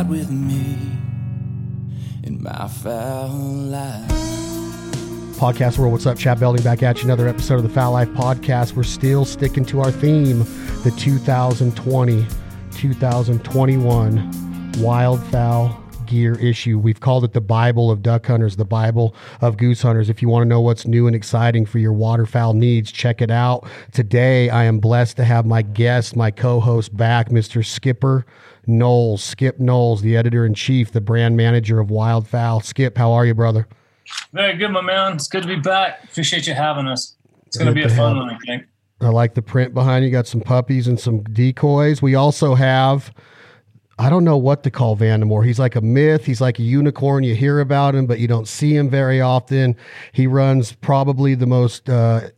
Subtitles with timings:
[0.00, 0.78] ride with me
[2.24, 4.08] in my Fowl Life.
[5.36, 6.18] Podcast World, what's up?
[6.18, 7.04] Chad Belding back at you.
[7.04, 8.74] Another episode of the Fowl Life Podcast.
[8.74, 10.40] We're still sticking to our theme,
[10.84, 12.26] the 2020
[12.72, 15.79] 2021 Wild Fowl
[16.10, 16.76] Gear issue.
[16.76, 20.10] We've called it the Bible of duck hunters, the Bible of goose hunters.
[20.10, 23.30] If you want to know what's new and exciting for your waterfowl needs, check it
[23.30, 23.64] out.
[23.92, 27.64] Today, I am blessed to have my guest, my co host back, Mr.
[27.64, 28.26] Skipper
[28.66, 29.22] Knowles.
[29.22, 32.64] Skip Knowles, the editor in chief, the brand manager of Wildfowl.
[32.64, 33.68] Skip, how are you, brother?
[34.32, 35.12] Very good, my man.
[35.12, 36.02] It's good to be back.
[36.02, 37.14] Appreciate you having us.
[37.46, 38.64] It's going to be a fun one, I think.
[39.00, 40.10] I like the print behind you.
[40.10, 42.02] Got some puppies and some decoys.
[42.02, 43.12] We also have,
[44.00, 45.44] I don't know what to call Vandemore.
[45.44, 46.24] He's like a myth.
[46.24, 47.22] He's like a unicorn.
[47.22, 49.76] You hear about him, but you don't see him very often.
[50.12, 51.88] He runs probably the most.
[51.88, 52.30] Uh,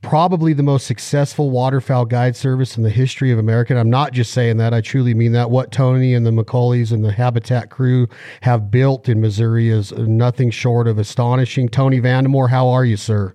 [0.00, 3.72] probably the most successful waterfowl guide service in the history of America.
[3.72, 5.50] And I'm not just saying that, I truly mean that.
[5.50, 8.06] What Tony and the McCauley's and the Habitat crew
[8.42, 11.68] have built in Missouri is nothing short of astonishing.
[11.68, 13.34] Tony Vandemore, how are you, sir?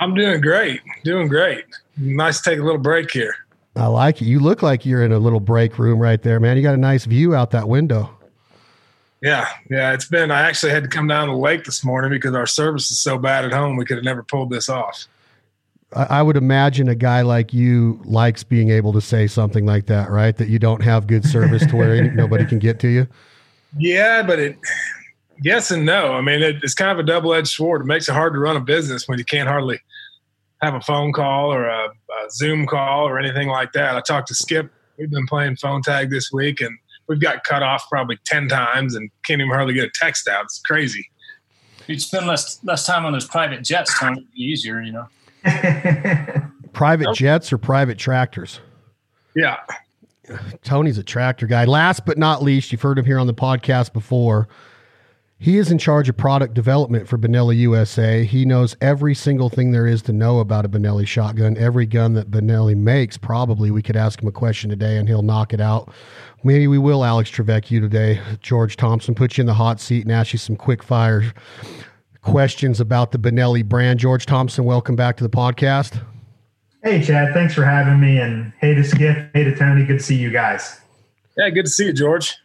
[0.00, 0.80] I'm doing great.
[1.04, 1.64] Doing great.
[1.98, 3.34] Nice to take a little break here.
[3.76, 4.24] I like it.
[4.24, 6.56] You look like you're in a little break room right there, man.
[6.56, 8.10] You got a nice view out that window.
[9.22, 9.92] Yeah, yeah.
[9.92, 10.30] It's been.
[10.30, 13.00] I actually had to come down to the lake this morning because our service is
[13.00, 13.76] so bad at home.
[13.76, 15.06] We could have never pulled this off.
[15.92, 20.10] I would imagine a guy like you likes being able to say something like that,
[20.10, 20.36] right?
[20.36, 23.06] That you don't have good service to where nobody can get to you.
[23.78, 24.58] Yeah, but it.
[25.42, 26.14] Yes and no.
[26.14, 27.82] I mean, it, it's kind of a double-edged sword.
[27.82, 29.80] It makes it hard to run a business when you can't hardly
[30.62, 33.96] have a phone call or a, a Zoom call or anything like that.
[33.96, 34.70] I talked to Skip.
[34.98, 36.76] We've been playing phone tag this week, and
[37.08, 40.44] we've got cut off probably ten times, and can't even hardly get a text out.
[40.44, 41.06] It's crazy.
[41.86, 44.20] You'd spend less less time on those private jets, Tony.
[44.20, 45.06] It'd be easier, you know.
[46.72, 47.16] private Nope.
[47.16, 48.60] jets or private tractors?
[49.34, 49.56] Yeah.
[50.64, 51.64] Tony's a tractor guy.
[51.66, 54.48] Last but not least, you've heard him here on the podcast before.
[55.38, 58.24] He is in charge of product development for Benelli USA.
[58.24, 62.14] He knows every single thing there is to know about a Benelli shotgun, every gun
[62.14, 63.18] that Benelli makes.
[63.18, 65.92] Probably we could ask him a question today and he'll knock it out.
[66.42, 68.18] Maybe we will, Alex Trevecchio, today.
[68.40, 71.34] George Thompson, put you in the hot seat and ask you some quick fire
[72.22, 74.00] questions about the Benelli brand.
[74.00, 76.02] George Thompson, welcome back to the podcast.
[76.82, 77.34] Hey, Chad.
[77.34, 78.18] Thanks for having me.
[78.18, 79.30] And hey to Skip.
[79.34, 79.84] Hey to Tony.
[79.84, 80.80] Good to see you guys.
[81.36, 81.50] Yeah.
[81.50, 82.36] Good to see you, George.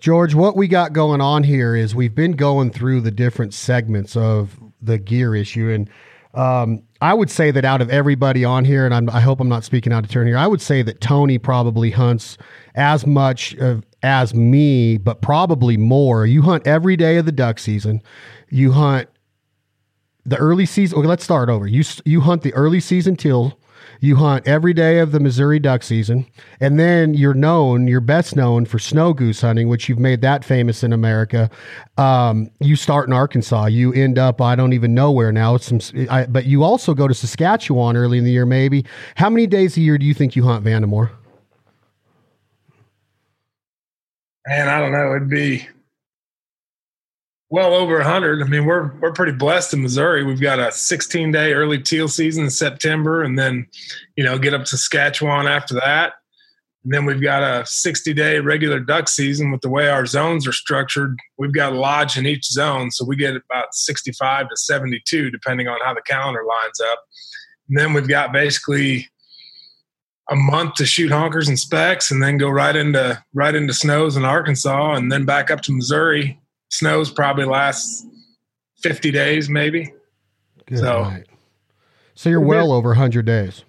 [0.00, 4.16] George, what we got going on here is we've been going through the different segments
[4.16, 5.70] of the gear issue.
[5.70, 5.90] And
[6.32, 9.48] um, I would say that out of everybody on here, and I'm, I hope I'm
[9.48, 12.38] not speaking out of turn here, I would say that Tony probably hunts
[12.74, 16.24] as much of, as me, but probably more.
[16.24, 18.02] You hunt every day of the duck season.
[18.48, 19.08] You hunt
[20.24, 20.98] the early season.
[20.98, 21.66] Okay, let's start over.
[21.66, 23.59] You you hunt the early season till
[24.00, 26.26] you hunt every day of the Missouri duck season,
[26.60, 30.44] and then you're known, you're best known for snow goose hunting, which you've made that
[30.44, 31.50] famous in America.
[31.96, 35.54] Um, you start in Arkansas, you end up I don't even know where now.
[35.54, 38.84] It's some, I, but you also go to Saskatchewan early in the year, maybe.
[39.16, 41.10] How many days a year do you think you hunt Vandemore?
[44.46, 45.14] Man, I don't know.
[45.14, 45.68] It'd be
[47.50, 48.42] well over 100.
[48.42, 50.24] I mean, we're we're pretty blessed in Missouri.
[50.24, 53.66] We've got a 16 day early teal season in September, and then
[54.16, 56.14] you know get up to Saskatchewan after that.
[56.84, 59.50] And then we've got a 60 day regular duck season.
[59.50, 63.04] With the way our zones are structured, we've got a lodge in each zone, so
[63.04, 67.04] we get about 65 to 72 depending on how the calendar lines up.
[67.68, 69.08] And then we've got basically
[70.30, 74.16] a month to shoot honkers and specs, and then go right into right into snows
[74.16, 76.39] in Arkansas, and then back up to Missouri.
[76.70, 78.06] Snows probably lasts
[78.82, 79.92] fifty days, maybe.
[80.66, 81.26] Good So- night.
[82.14, 83.64] so you're well over 100 days.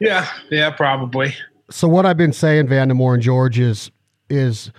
[0.00, 1.34] Yeah, yeah, probably.
[1.70, 3.90] so what I've been saying, Vandemore and George is
[4.30, 4.70] is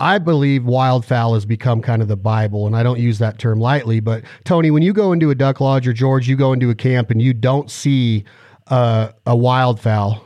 [0.00, 3.60] I believe wildfowl has become kind of the Bible, and I don't use that term
[3.60, 4.00] lightly.
[4.00, 6.74] But Tony, when you go into a duck lodge or George, you go into a
[6.74, 8.24] camp and you don't see
[8.68, 10.20] uh, a wildfowl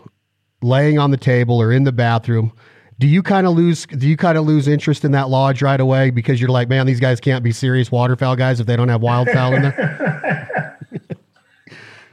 [0.63, 2.51] laying on the table or in the bathroom.
[2.99, 3.87] Do you kind of lose?
[3.87, 6.87] Do you kind of lose interest in that lodge right away because you're like, man,
[6.87, 10.79] these guys can't be serious waterfowl guys if they don't have wildfowl in there?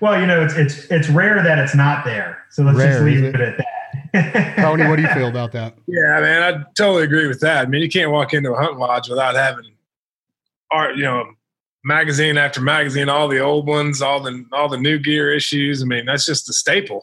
[0.02, 2.44] Well, you know, it's it's it's rare that it's not there.
[2.52, 3.58] So let's Rare, just leave is it at
[4.14, 4.56] that.
[4.58, 5.76] Tony, what do you feel about that?
[5.88, 7.66] Yeah, man, I totally agree with that.
[7.66, 9.64] I mean, you can't walk into a hunt lodge without having
[10.72, 11.24] art, you know,
[11.84, 15.82] magazine after magazine, all the old ones, all the all the new gear issues.
[15.82, 17.02] I mean, that's just a staple.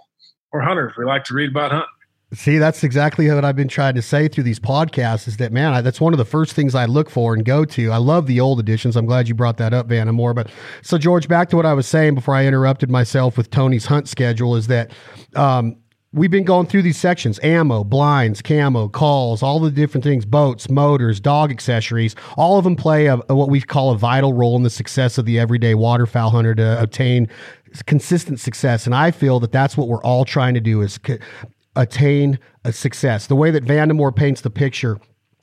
[0.53, 0.93] We're hunters.
[0.97, 1.89] We like to read about hunting.
[2.35, 5.75] See, that's exactly what I've been trying to say through these podcasts is that, man,
[5.75, 7.91] I, that's one of the first things I look for and go to.
[7.91, 8.97] I love the old editions.
[8.97, 10.35] I'm glad you brought that up, Vandemore.
[10.35, 10.51] But
[10.81, 14.09] so, George, back to what I was saying before I interrupted myself with Tony's hunt
[14.09, 14.93] schedule is that
[15.37, 15.77] um,
[16.15, 20.71] we've been going through these sections ammo, blinds, camo, calls, all the different things, boats,
[20.71, 22.17] motors, dog accessories.
[22.39, 25.19] All of them play a, a, what we call a vital role in the success
[25.19, 27.29] of the everyday waterfowl hunter to obtain
[27.85, 28.87] consistent success.
[28.87, 30.99] And I feel that that's what we're all trying to do is
[31.77, 33.27] attain a success.
[33.27, 34.99] The way that Vandemore paints the picture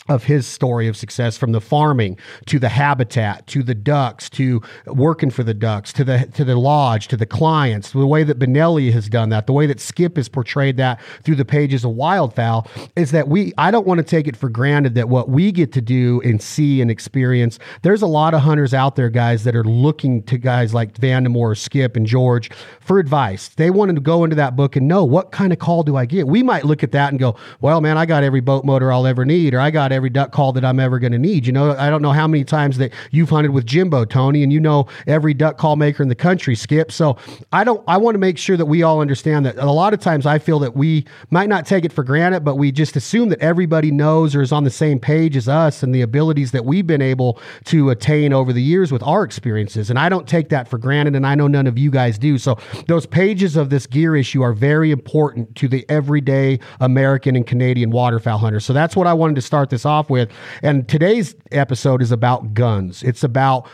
[0.07, 2.17] of his story of success from the farming
[2.47, 6.55] to the habitat to the ducks to working for the ducks to the to the
[6.55, 10.15] lodge to the clients the way that Benelli has done that the way that Skip
[10.15, 14.03] has portrayed that through the pages of Wildfowl is that we I don't want to
[14.03, 18.01] take it for granted that what we get to do and see and experience there's
[18.01, 21.95] a lot of hunters out there guys that are looking to guys like Vandemore Skip
[21.95, 22.49] and George
[22.79, 23.49] for advice.
[23.49, 26.05] They wanted to go into that book and know what kind of call do I
[26.05, 26.27] get?
[26.27, 29.05] We might look at that and go well man I got every boat motor I'll
[29.05, 31.45] ever need or I got every duck call that I'm ever going to need.
[31.45, 34.53] You know, I don't know how many times that you've hunted with Jimbo, Tony, and
[34.53, 36.91] you know every duck call maker in the country, Skip.
[36.91, 37.17] So
[37.51, 39.99] I don't, I want to make sure that we all understand that a lot of
[39.99, 43.29] times I feel that we might not take it for granted, but we just assume
[43.29, 46.63] that everybody knows or is on the same page as us and the abilities that
[46.63, 49.89] we've been able to attain over the years with our experiences.
[49.89, 52.37] And I don't take that for granted, and I know none of you guys do.
[52.37, 52.57] So
[52.87, 57.89] those pages of this gear issue are very important to the everyday American and Canadian
[57.89, 58.59] waterfowl hunter.
[58.59, 60.29] So that's what I wanted to start this off with.
[60.61, 63.03] And today's episode is about guns.
[63.03, 63.67] It's about,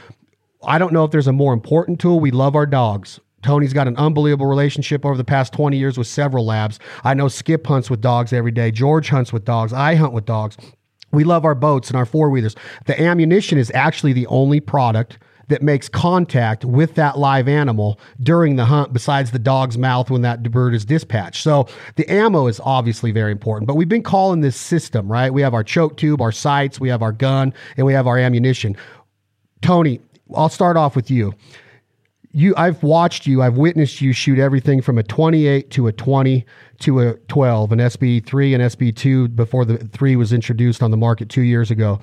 [0.64, 2.20] I don't know if there's a more important tool.
[2.20, 3.20] We love our dogs.
[3.44, 6.80] Tony's got an unbelievable relationship over the past 20 years with several labs.
[7.04, 8.72] I know Skip hunts with dogs every day.
[8.72, 9.72] George hunts with dogs.
[9.72, 10.58] I hunt with dogs.
[11.12, 12.56] We love our boats and our four wheelers.
[12.88, 18.56] The ammunition is actually the only product that makes contact with that live animal during
[18.56, 21.44] the hunt besides the dog's mouth when that bird is dispatched.
[21.44, 25.34] So the ammo is obviously very important, but we've been calling this system, right?
[25.34, 28.18] We have our choke tube, our sights, we have our gun, and we have our
[28.18, 28.76] ammunition.
[29.62, 30.00] Tony,
[30.36, 31.34] I'll start off with you.
[32.32, 36.46] You, I've watched you, I've witnessed you shoot everything from a 28 to a 20
[36.80, 41.30] to a 12, an SB3 and SB2 before the 3 was introduced on the market
[41.30, 42.02] two years ago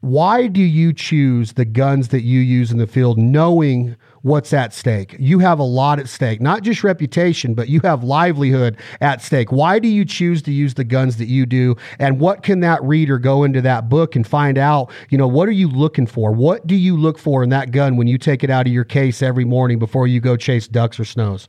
[0.00, 4.72] why do you choose the guns that you use in the field knowing what's at
[4.72, 5.16] stake?
[5.18, 9.50] You have a lot at stake, not just reputation, but you have livelihood at stake.
[9.50, 11.74] Why do you choose to use the guns that you do?
[11.98, 14.92] And what can that reader go into that book and find out?
[15.10, 16.30] You know, what are you looking for?
[16.30, 18.84] What do you look for in that gun when you take it out of your
[18.84, 21.48] case every morning before you go chase ducks or snows?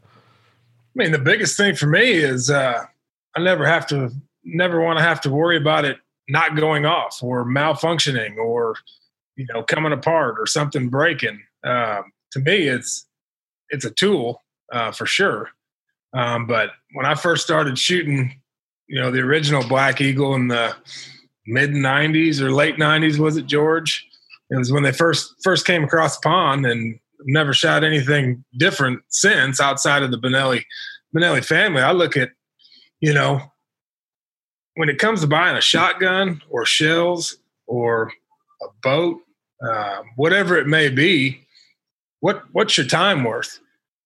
[0.98, 2.84] I mean, the biggest thing for me is uh,
[3.36, 4.10] I never have to,
[4.44, 6.00] never want to have to worry about it
[6.30, 8.76] not going off or malfunctioning or
[9.36, 11.42] you know coming apart or something breaking.
[11.64, 13.06] Um, to me, it's
[13.70, 15.50] it's a tool uh, for sure.
[16.14, 18.42] Um, but when I first started shooting,
[18.88, 20.76] you know, the original Black Eagle in the
[21.46, 24.06] mid '90s or late '90s, was it George?
[24.50, 29.60] It was when they first first came across pond, and never shot anything different since
[29.60, 30.64] outside of the Benelli
[31.16, 31.82] Benelli family.
[31.82, 32.32] I look at,
[33.00, 33.42] you know,
[34.80, 37.36] when it comes to buying a shotgun or shells
[37.68, 38.14] or
[38.62, 39.20] a boat,
[39.62, 41.46] uh, whatever it may be,
[42.22, 43.60] what what's your time worth?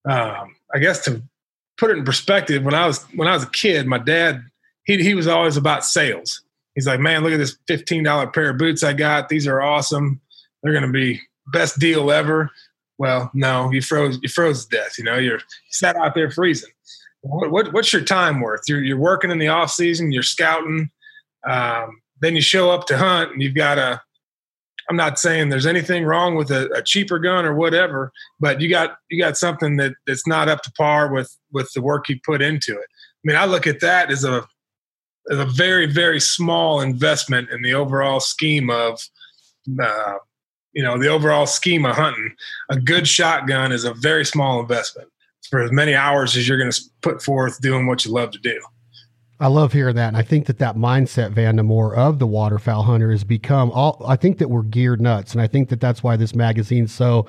[0.10, 1.22] Um, I guess to
[1.78, 4.44] put it in perspective, when I was when I was a kid, my dad
[4.86, 6.42] he he was always about sales.
[6.74, 9.30] He's like, man, look at this fifteen dollar pair of boots I got.
[9.30, 10.22] These are awesome.
[10.64, 11.22] They're to be
[11.54, 12.50] best deal ever.
[12.98, 14.98] Well, no, you froze you froze to death.
[14.98, 16.72] You know, you're you sat out there freezing
[17.24, 18.62] what, what, what's your time worth?
[18.68, 20.92] You're, you're working in the off season, you're scouting.
[21.48, 24.02] Um, then you show up to hunt and you've got a,
[24.90, 28.70] I'm not saying there's anything wrong with a, a, cheaper gun or whatever, but you
[28.70, 32.20] got, you got something that that's not up to par with, with the work you
[32.26, 32.88] put into it.
[32.90, 34.46] I mean, I look at that as a,
[35.32, 39.00] as a very, very small investment in the overall scheme of,
[39.82, 40.16] uh,
[40.74, 42.36] you know, the overall scheme of hunting.
[42.70, 45.08] A good shotgun is a very small investment
[45.50, 48.40] for as many hours as you're going to put forth doing what you love to
[48.40, 48.60] do.
[49.40, 50.08] I love hearing that.
[50.08, 54.16] And I think that that mindset, Vandemore, of the waterfowl hunter has become all, I
[54.16, 55.34] think that we're geared nuts.
[55.34, 57.26] And I think that that's why this magazine's so,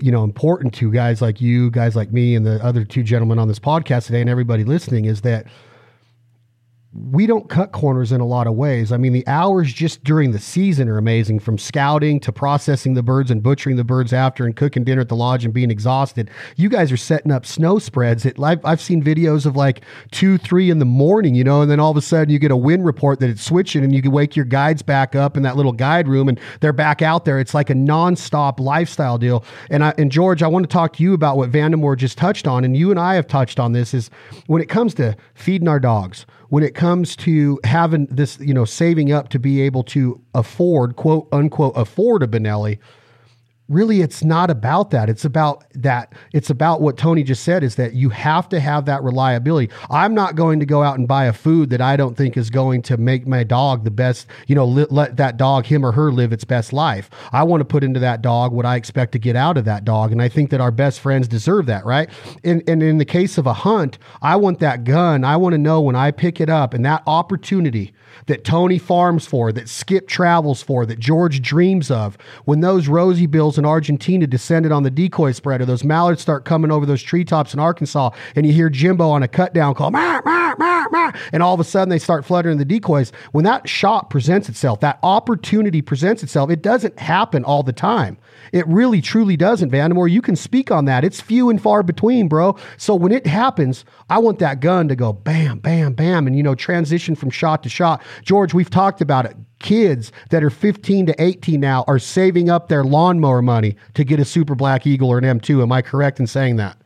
[0.00, 3.38] you know, important to guys like you, guys like me, and the other two gentlemen
[3.38, 5.46] on this podcast today, and everybody listening is that
[7.10, 8.90] we don't cut corners in a lot of ways.
[8.90, 13.02] I mean, the hours just during the season are amazing from scouting to processing the
[13.02, 16.30] birds and butchering the birds after and cooking dinner at the lodge and being exhausted.
[16.56, 18.24] You guys are setting up snow spreads.
[18.24, 21.70] It, I've, I've seen videos of like two, three in the morning, you know, and
[21.70, 24.00] then all of a sudden you get a wind report that it's switching and you
[24.00, 27.24] can wake your guides back up in that little guide room and they're back out
[27.24, 27.38] there.
[27.38, 29.44] It's like a nonstop lifestyle deal.
[29.70, 32.46] And I, and George, I want to talk to you about what Vandemore just touched
[32.46, 32.64] on.
[32.64, 34.08] And you and I have touched on this is
[34.46, 38.64] when it comes to feeding our dogs, when it comes to having this, you know,
[38.64, 42.78] saving up to be able to afford, quote unquote, afford a Benelli,
[43.68, 45.08] really it's not about that.
[45.08, 46.12] It's about that.
[46.32, 49.72] It's about what tony just said is that you have to have that reliability.
[49.90, 52.50] I'm not going to go out and buy a food that i don't think is
[52.50, 55.92] going to make my dog the best you know let, let that dog him or
[55.92, 57.10] her live its best life.
[57.32, 59.84] I want to put into that dog what i expect to get out of that
[59.84, 62.08] dog and i think that our best friends deserve that right?
[62.44, 65.24] And, and in the case of a hunt i want that gun.
[65.24, 67.92] I want to know when i pick it up and that opportunity
[68.26, 72.16] that Tony farms for, that Skip travels for, that George dreams of.
[72.44, 76.70] When those rosy bills in Argentina descended on the decoy spreader, those mallards start coming
[76.70, 79.94] over those treetops in Arkansas, and you hear Jimbo on a cut down call,
[81.32, 83.12] and all of a sudden they start fluttering the decoys.
[83.32, 88.18] When that shot presents itself, that opportunity presents itself, it doesn't happen all the time.
[88.52, 90.10] It really truly doesn't, Vandemore.
[90.10, 91.04] You can speak on that.
[91.04, 92.56] It's few and far between, bro.
[92.76, 96.42] So when it happens, I want that gun to go bam, bam, bam, and you
[96.42, 98.02] know, transition from shot to shot.
[98.22, 99.36] George, we've talked about it.
[99.58, 104.20] Kids that are 15 to 18 now are saving up their lawnmower money to get
[104.20, 105.62] a Super Black Eagle or an M2.
[105.62, 106.76] Am I correct in saying that?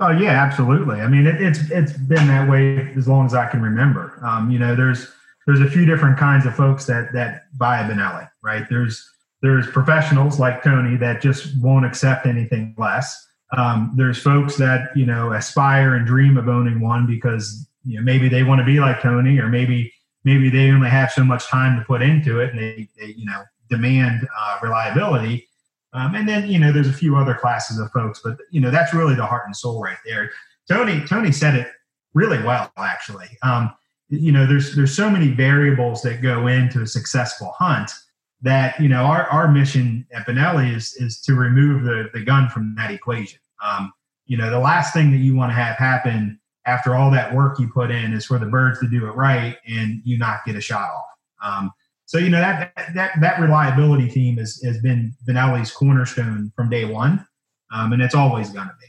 [0.00, 1.00] Oh yeah, absolutely.
[1.00, 4.20] I mean, it, it's it's been that way as long as I can remember.
[4.22, 5.10] Um, you know, there's
[5.46, 8.64] there's a few different kinds of folks that that buy a Benelli, right?
[8.68, 9.10] There's
[9.42, 13.26] there's professionals like Tony that just won't accept anything less.
[13.56, 18.02] Um, there's folks that you know aspire and dream of owning one because you know
[18.02, 19.92] maybe they want to be like Tony, or maybe
[20.28, 23.24] maybe they only have so much time to put into it, and they, they you
[23.24, 25.48] know demand uh, reliability.
[25.94, 28.70] Um, and then you know there's a few other classes of folks, but you know
[28.70, 30.30] that's really the heart and soul right there.
[30.68, 31.68] Tony Tony said it
[32.12, 33.28] really well actually.
[33.42, 33.72] Um,
[34.10, 37.90] you know there's there's so many variables that go into a successful hunt
[38.42, 42.48] that you know our, our mission at Benelli is is to remove the the gun
[42.50, 43.40] from that equation.
[43.64, 43.92] Um,
[44.26, 47.58] you know, the last thing that you want to have happen after all that work
[47.58, 50.54] you put in is for the birds to do it right and you not get
[50.54, 51.06] a shot off.
[51.42, 51.70] Um,
[52.04, 56.84] so you know that that that reliability theme has has been Benelli's cornerstone from day
[56.86, 57.26] one,
[57.70, 58.86] um, and it's always going to be.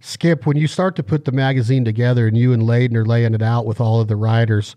[0.00, 3.34] Skip, when you start to put the magazine together and you and Layden are laying
[3.34, 4.76] it out with all of the writers,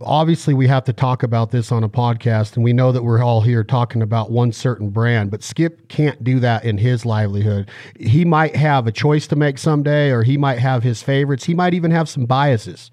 [0.00, 3.22] obviously we have to talk about this on a podcast and we know that we're
[3.22, 7.68] all here talking about one certain brand but skip can't do that in his livelihood.
[7.98, 11.44] He might have a choice to make someday or he might have his favorites.
[11.44, 12.90] He might even have some biases.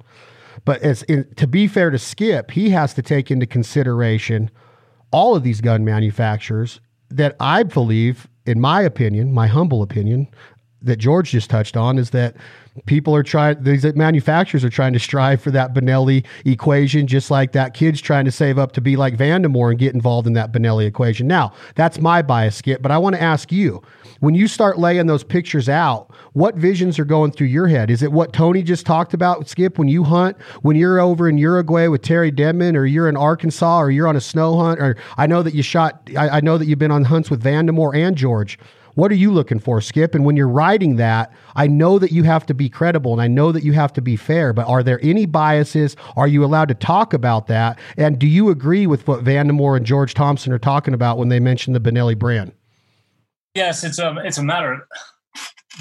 [0.63, 4.49] But as in, to be fair to skip he has to take into consideration
[5.11, 10.27] all of these gun manufacturers that i believe in my opinion my humble opinion
[10.85, 12.35] that george just touched on is that
[12.85, 17.53] people are trying these manufacturers are trying to strive for that Benelli equation just like
[17.53, 20.51] that kid's trying to save up to be like Vandemore and get involved in that
[20.51, 21.27] Benelli equation.
[21.27, 23.81] Now, that's my bias, Skip, but I want to ask you,
[24.19, 27.89] when you start laying those pictures out, what visions are going through your head?
[27.89, 31.37] Is it what Tony just talked about, Skip, when you hunt, when you're over in
[31.37, 34.97] Uruguay with Terry Denman, or you're in Arkansas, or you're on a snow hunt, or
[35.17, 37.95] I know that you shot, I, I know that you've been on hunts with Vandemore
[37.95, 38.57] and George.
[38.95, 40.15] What are you looking for, Skip?
[40.15, 43.27] And when you're writing that, I know that you have to be credible and I
[43.27, 45.95] know that you have to be fair, but are there any biases?
[46.15, 47.77] Are you allowed to talk about that?
[47.97, 51.39] And do you agree with what Vandemore and George Thompson are talking about when they
[51.39, 52.53] mention the Benelli brand?
[53.53, 54.87] Yes, it's a it's a matter.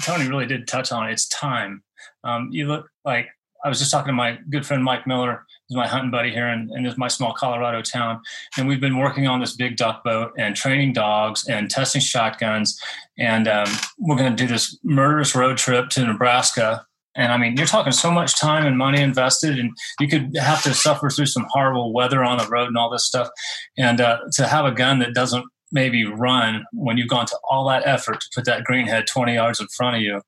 [0.03, 1.13] Tony really did touch on it.
[1.13, 1.83] It's time.
[2.23, 3.27] Um, you look like
[3.63, 6.47] I was just talking to my good friend Mike Miller is my hunting buddy here
[6.47, 8.21] in, in this my small Colorado town,
[8.57, 12.79] and we've been working on this big duck boat and training dogs and testing shotguns,
[13.17, 13.67] and um,
[13.97, 16.85] we're going to do this murderous road trip to Nebraska.
[17.17, 20.61] And I mean, you're talking so much time and money invested, and you could have
[20.63, 23.29] to suffer through some horrible weather on the road and all this stuff.
[23.77, 27.67] And uh, to have a gun that doesn't maybe run when you've gone to all
[27.67, 30.21] that effort to put that greenhead 20 yards in front of you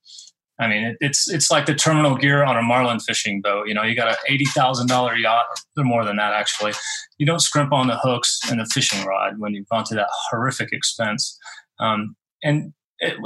[0.59, 3.67] I mean, it, it's it's like the terminal gear on a marlin fishing boat.
[3.67, 5.45] You know, you got an eighty thousand dollar yacht,
[5.77, 6.73] or more than that actually.
[7.17, 10.07] You don't scrimp on the hooks and the fishing rod when you've gone to that
[10.29, 11.37] horrific expense.
[11.79, 13.17] Um, and it,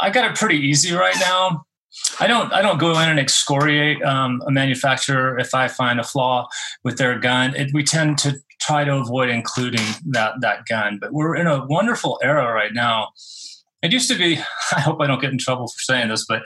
[0.00, 1.64] I got it pretty easy right now.
[2.18, 6.04] I don't I don't go in and excoriate um, a manufacturer if I find a
[6.04, 6.48] flaw
[6.84, 7.54] with their gun.
[7.56, 10.98] It, we tend to try to avoid including that that gun.
[11.00, 13.08] But we're in a wonderful era right now
[13.82, 14.38] it used to be,
[14.72, 16.42] I hope I don't get in trouble for saying this, but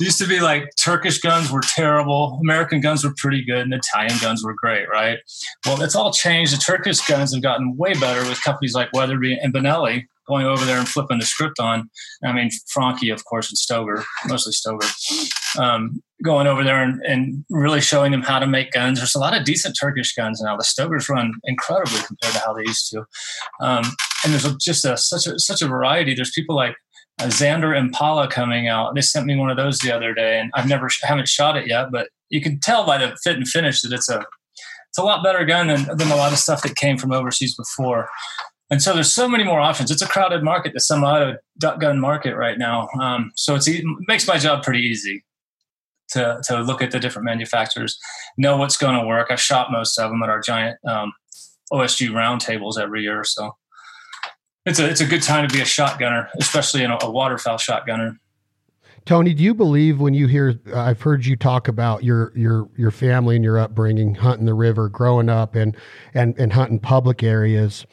[0.00, 3.74] it used to be like Turkish guns were terrible, American guns were pretty good, and
[3.74, 5.18] Italian guns were great, right?
[5.66, 6.52] Well, it's all changed.
[6.52, 10.64] The Turkish guns have gotten way better with companies like Weatherby and Benelli going over
[10.64, 11.90] there and flipping the script on.
[12.24, 17.44] I mean, Franchi, of course, and Stoeger, mostly Stoeger, um, going over there and, and,
[17.48, 18.98] really showing them how to make guns.
[18.98, 20.56] There's a lot of decent Turkish guns now.
[20.56, 23.04] The Stoegers run incredibly compared to how they used to.
[23.60, 23.84] Um,
[24.24, 26.14] and there's just a, such a such a variety.
[26.14, 26.74] There's people like
[27.20, 28.94] uh, Zander Impala coming out.
[28.94, 31.66] They sent me one of those the other day, and I've never haven't shot it
[31.66, 34.24] yet, but you can tell by the fit and finish that it's a
[34.88, 37.54] it's a lot better gun than, than a lot of stuff that came from overseas
[37.54, 38.08] before.
[38.70, 39.90] and so there's so many more options.
[39.90, 42.88] It's a crowded market, the semi-auto duck gun market right now.
[43.00, 45.24] Um, so it makes my job pretty easy
[46.10, 47.98] to to look at the different manufacturers,
[48.36, 49.28] know what's going to work.
[49.30, 51.12] I shop most of them at our giant um,
[51.72, 53.24] OSG roundtables every year.
[53.24, 53.52] So
[54.68, 57.58] it's a it's a good time to be a shotgunner, especially in a, a waterfowl
[57.58, 58.18] shotgunner.
[59.04, 60.60] Tony, do you believe when you hear?
[60.70, 64.54] Uh, I've heard you talk about your your your family and your upbringing, hunting the
[64.54, 65.76] river, growing up, and
[66.14, 67.86] and and hunting public areas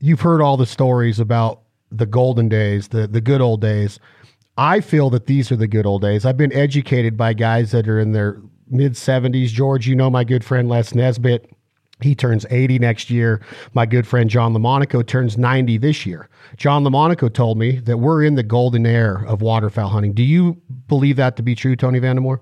[0.00, 3.98] you've heard all the stories about the golden days, the the good old days.
[4.56, 6.24] I feel that these are the good old days.
[6.24, 9.48] I've been educated by guys that are in their mid 70s.
[9.48, 11.50] George, you know my good friend Les Nesbitt.
[12.00, 13.40] He turns 80 next year.
[13.74, 16.28] My good friend John LaMonaco turns 90 this year.
[16.56, 20.12] John LaMonaco told me that we're in the golden era of waterfowl hunting.
[20.12, 22.40] Do you believe that to be true, Tony Vandemore?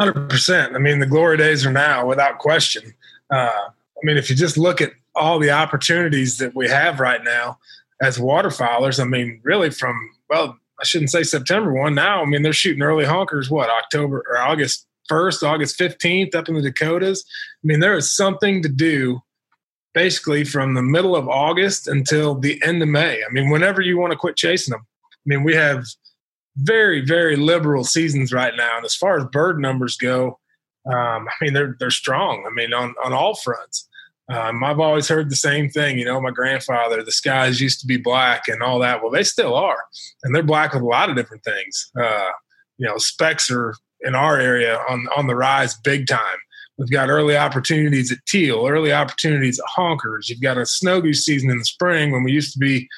[0.00, 0.74] 100%.
[0.74, 2.94] I mean, the glory days are now without question.
[3.30, 7.22] Uh, I mean, if you just look at all the opportunities that we have right
[7.24, 7.58] now
[8.00, 9.00] as waterfowlers.
[9.00, 9.96] I mean, really from
[10.30, 12.22] well, I shouldn't say September one now.
[12.22, 13.50] I mean, they're shooting early honkers.
[13.50, 17.24] What October or August first, August fifteenth, up in the Dakotas.
[17.62, 19.20] I mean, there is something to do
[19.94, 23.22] basically from the middle of August until the end of May.
[23.22, 24.86] I mean, whenever you want to quit chasing them.
[25.12, 25.84] I mean, we have
[26.56, 28.76] very, very liberal seasons right now.
[28.76, 30.38] And as far as bird numbers go,
[30.86, 32.44] um, I mean, they're they're strong.
[32.46, 33.88] I mean, on on all fronts.
[34.30, 35.98] Um, I've always heard the same thing.
[35.98, 39.02] You know, my grandfather, the skies used to be black and all that.
[39.02, 39.84] Well, they still are,
[40.22, 41.90] and they're black with a lot of different things.
[41.98, 42.30] Uh,
[42.76, 46.38] you know, specks are in our area on on the rise big time.
[46.78, 50.28] We've got early opportunities at teal, early opportunities at honkers.
[50.28, 52.88] You've got a snow goose season in the spring when we used to be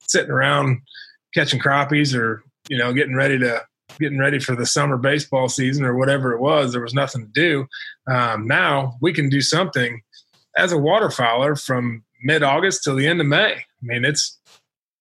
[0.00, 0.80] sitting around
[1.34, 3.62] catching crappies or you know getting ready to
[3.98, 6.72] getting ready for the summer baseball season or whatever it was.
[6.72, 7.66] There was nothing to do.
[8.12, 10.02] Um, now we can do something
[10.56, 13.52] as a waterfowler from mid August till the end of May.
[13.54, 14.38] I mean, it's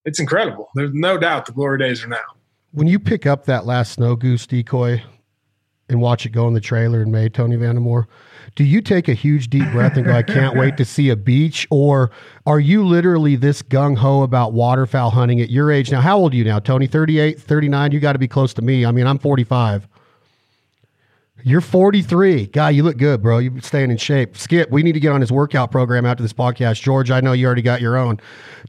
[0.06, 0.70] it's incredible.
[0.76, 2.20] There's no doubt the glory days are now.
[2.72, 5.02] When you pick up that last snow goose decoy
[5.89, 8.06] and watch it go in the trailer in May, Tony Vandemore,
[8.56, 11.16] do you take a huge deep breath and go, I can't wait to see a
[11.16, 11.68] beach?
[11.70, 12.12] Or
[12.46, 15.92] are you literally this gung ho about waterfowl hunting at your age?
[15.92, 16.88] Now, how old are you now, Tony?
[16.88, 17.92] 38, 39?
[17.92, 18.85] You got to be close to me.
[18.85, 19.88] I mean, I'm 45.
[21.44, 22.48] You're 43.
[22.48, 23.38] Guy, you look good, bro.
[23.38, 24.35] You're staying in shape.
[24.35, 26.81] Skip, we need to get on his workout program after this podcast.
[26.81, 28.20] George, I know you already got your own.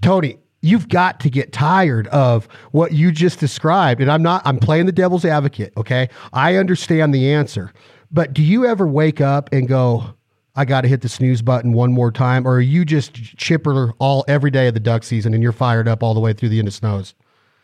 [0.02, 4.00] Tony, you've got to get tired of what you just described.
[4.00, 6.08] And I'm not, I'm playing the devil's advocate, okay?
[6.32, 7.72] I understand the answer.
[8.10, 10.14] But do you ever wake up and go,
[10.56, 12.46] I got to hit the snooze button one more time?
[12.46, 15.86] Or are you just chipper all every day of the duck season and you're fired
[15.86, 17.14] up all the way through the end of snows?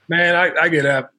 [0.09, 1.11] Man, I, I get up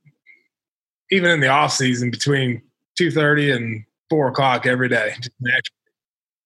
[1.12, 2.62] even in the off season between
[2.96, 5.16] two thirty and four o'clock every day.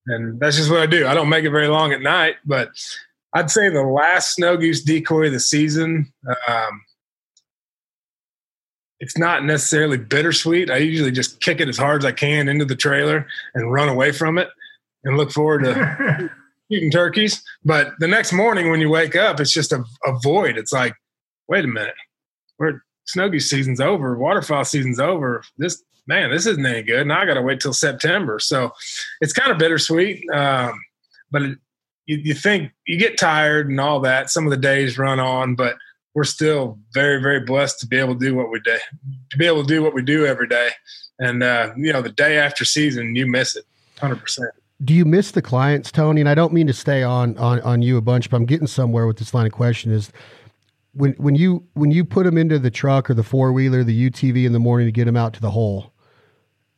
[0.07, 1.05] And that's just what I do.
[1.05, 2.69] I don't make it very long at night, but
[3.33, 6.11] I'd say the last snow goose decoy of the season.
[6.47, 6.81] Um,
[8.99, 10.69] it's not necessarily bittersweet.
[10.69, 13.87] I usually just kick it as hard as I can into the trailer and run
[13.87, 14.49] away from it
[15.03, 16.29] and look forward to
[16.71, 17.41] shooting turkeys.
[17.63, 20.57] But the next morning when you wake up, it's just a, a void.
[20.57, 20.95] It's like,
[21.47, 21.95] wait a minute,
[22.57, 25.43] we're snow goose season's over, waterfowl season's over.
[25.57, 27.07] This man, this isn't any good.
[27.07, 28.39] Now I got to wait till September.
[28.39, 28.71] So
[29.21, 30.29] it's kind of bittersweet.
[30.33, 30.73] Um,
[31.31, 31.57] but it,
[32.09, 34.31] you, you think you get tired and all that.
[34.31, 35.75] Some of the days run on, but
[36.15, 38.77] we're still very, very blessed to be able to do what we do,
[39.29, 40.69] to be able to do what we do every day.
[41.19, 43.65] And, uh, you know, the day after season, you miss it
[43.97, 44.47] 100%.
[44.83, 46.19] Do you miss the clients, Tony?
[46.19, 48.65] And I don't mean to stay on, on, on you a bunch, but I'm getting
[48.65, 50.11] somewhere with this line of question is
[50.93, 54.09] when, when you, when you put them into the truck or the four wheeler, the
[54.09, 55.93] UTV in the morning to get them out to the hole,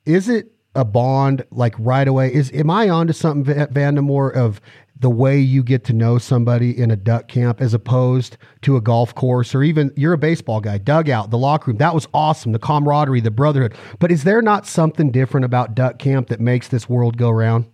[0.03, 2.33] is it a bond like right away?
[2.33, 4.33] Is am I onto something, Vandemore?
[4.33, 4.61] of
[5.01, 8.81] the way you get to know somebody in a duck camp as opposed to a
[8.81, 11.77] golf course or even you're a baseball guy, dugout, the locker room.
[11.77, 12.51] That was awesome.
[12.51, 13.75] The camaraderie, the brotherhood.
[13.99, 17.65] But is there not something different about duck camp that makes this world go round?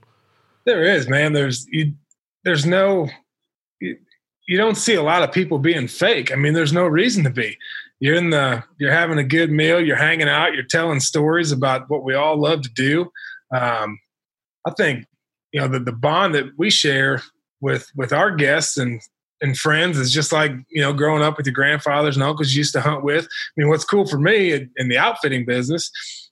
[0.66, 1.34] There is, man.
[1.34, 1.94] There's you,
[2.44, 3.10] there's no
[3.80, 3.98] you,
[4.48, 6.32] you don't see a lot of people being fake.
[6.32, 7.58] I mean, there's no reason to be
[8.00, 11.90] you're in the you're having a good meal you're hanging out you're telling stories about
[11.90, 13.12] what we all love to do
[13.56, 14.00] um,
[14.66, 15.06] i think
[15.52, 17.22] you know the, the bond that we share
[17.62, 19.02] with with our guests and
[19.42, 22.60] and friends is just like you know growing up with your grandfathers and uncles you
[22.60, 25.92] used to hunt with i mean what's cool for me in, the outfitting business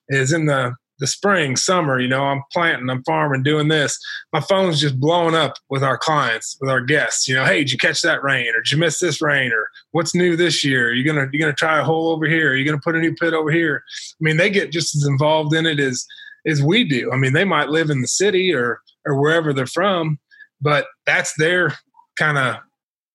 [0.09, 3.99] is in the the spring, summer, you know, I'm planting, I'm farming, doing this.
[4.31, 7.27] My phone's just blowing up with our clients, with our guests.
[7.27, 9.69] You know, hey, did you catch that rain, or did you miss this rain, or
[9.91, 10.89] what's new this year?
[10.89, 12.51] Are you gonna you gonna try a hole over here?
[12.51, 13.83] Are you gonna put a new pit over here?
[14.13, 16.05] I mean, they get just as involved in it as
[16.47, 17.11] as we do.
[17.11, 20.19] I mean, they might live in the city or or wherever they're from,
[20.61, 21.75] but that's their
[22.17, 22.57] kind of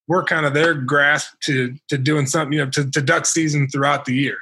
[0.08, 3.68] we're kind of their grasp to to doing something, you know, to, to duck season
[3.68, 4.36] throughout the year.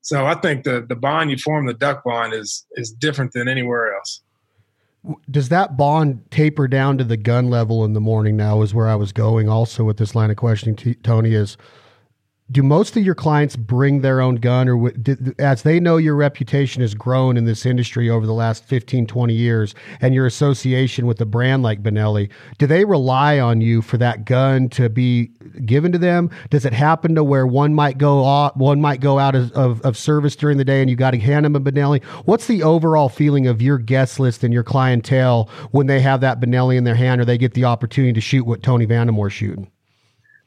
[0.00, 3.48] So I think the the bond you form, the duck bond, is is different than
[3.48, 4.22] anywhere else.
[5.30, 8.36] Does that bond taper down to the gun level in the morning?
[8.36, 9.48] Now is where I was going.
[9.48, 11.56] Also with this line of questioning, Tony is
[12.50, 16.14] do most of your clients bring their own gun or did, as they know your
[16.14, 21.06] reputation has grown in this industry over the last 15 20 years and your association
[21.06, 25.30] with a brand like benelli do they rely on you for that gun to be
[25.64, 26.30] given to them?
[26.50, 29.80] Does it happen to where one might go off one might go out of, of,
[29.82, 32.02] of service during the day and you got to hand them a benelli?
[32.24, 36.40] What's the overall feeling of your guest list and your clientele when they have that
[36.40, 39.70] benelli in their hand or they get the opportunity to shoot what tony vandemore's shooting?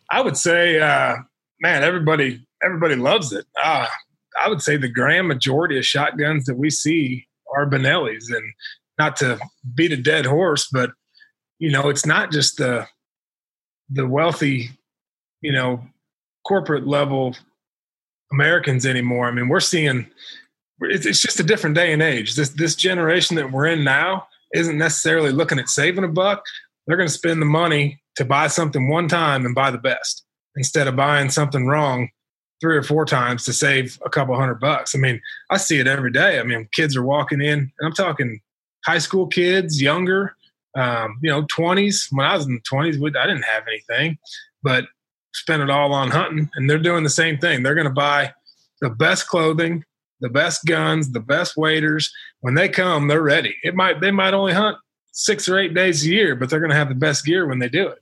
[0.10, 1.18] I would say uh
[1.62, 3.45] man, everybody everybody loves it.
[3.63, 3.88] Uh,
[4.43, 8.54] I would say the grand majority of shotguns that we see are Benellis, and
[8.97, 9.39] not to
[9.74, 10.91] beat a dead horse, but
[11.60, 12.88] you know, it's not just the
[13.89, 14.69] the wealthy,
[15.41, 15.86] you know,
[16.45, 17.36] corporate level
[18.32, 19.28] Americans anymore.
[19.28, 20.08] I mean, we're seeing
[20.82, 22.36] it's, it's just a different day and age.
[22.36, 26.43] This this generation that we're in now isn't necessarily looking at saving a buck.
[26.88, 30.26] They're going to spend the money to buy something one time and buy the best
[30.56, 32.10] instead of buying something wrong
[32.62, 34.96] three or four times to save a couple hundred bucks.
[34.96, 36.40] I mean, I see it every day.
[36.40, 38.40] I mean, kids are walking in, and I'm talking
[38.86, 40.36] high school kids, younger,
[40.76, 42.08] um, you know, 20s.
[42.12, 44.18] When I was in the 20s, I didn't have anything,
[44.64, 44.86] but
[45.34, 46.50] spent it all on hunting.
[46.56, 47.64] And they're doing the same thing.
[47.64, 48.34] They're going to buy
[48.80, 49.84] the best clothing,
[50.20, 52.12] the best guns, the best waders.
[52.42, 53.56] When they come, they're ready.
[53.64, 54.78] It might they might only hunt
[55.14, 57.60] six or eight days a year, but they're going to have the best gear when
[57.60, 58.01] they do it.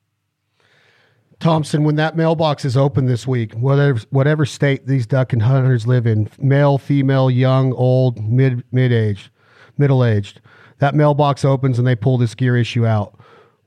[1.40, 5.88] Thompson, when that mailbox is open this week, whatever whatever state these duck and hunters
[5.88, 9.30] live in, male, female, young, old, mid mid aged,
[9.78, 10.42] middle aged,
[10.80, 13.18] that mailbox opens and they pull this gear issue out.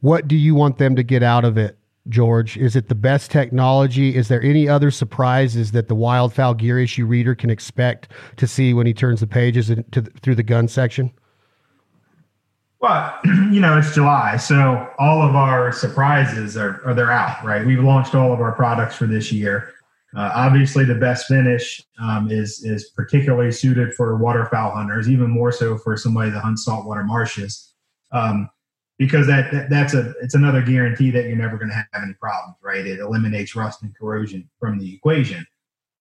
[0.01, 2.59] What do you want them to get out of it, George?
[2.59, 4.17] Is it the best technology?
[4.17, 8.75] Is there any other surprises that the wildfowl gear issue reader can expect to see
[8.75, 11.11] when he turns the pages into, through the gun section?
[12.83, 17.65] Well, you know, it's July, so all of our surprises are, are they're out, right?
[17.65, 19.73] We've launched all of our products for this year.
[20.17, 25.53] Uh, obviously, the best finish um, is is particularly suited for waterfowl hunters, even more
[25.53, 27.73] so for somebody that hunts saltwater marshes,
[28.11, 28.51] um,
[28.99, 32.15] because that, that, that's a it's another guarantee that you're never going to have any
[32.15, 32.85] problems, right?
[32.85, 35.47] It eliminates rust and corrosion from the equation.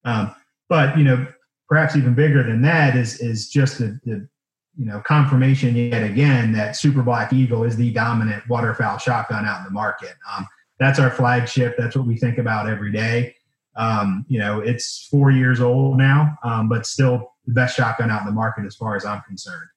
[0.04, 0.36] Um,
[0.68, 1.28] but you know,
[1.70, 4.28] perhaps even bigger than that is is just the, the
[4.78, 9.60] you know confirmation yet again that Super Black Eagle is the dominant waterfowl shotgun out
[9.60, 10.14] in the market.
[10.36, 10.48] Um,
[10.80, 11.76] that's our flagship.
[11.78, 13.36] That's what we think about every day.
[13.76, 18.22] Um, you know, it's four years old now, um, but still the best shotgun out
[18.22, 19.70] in the market as far as I'm concerned.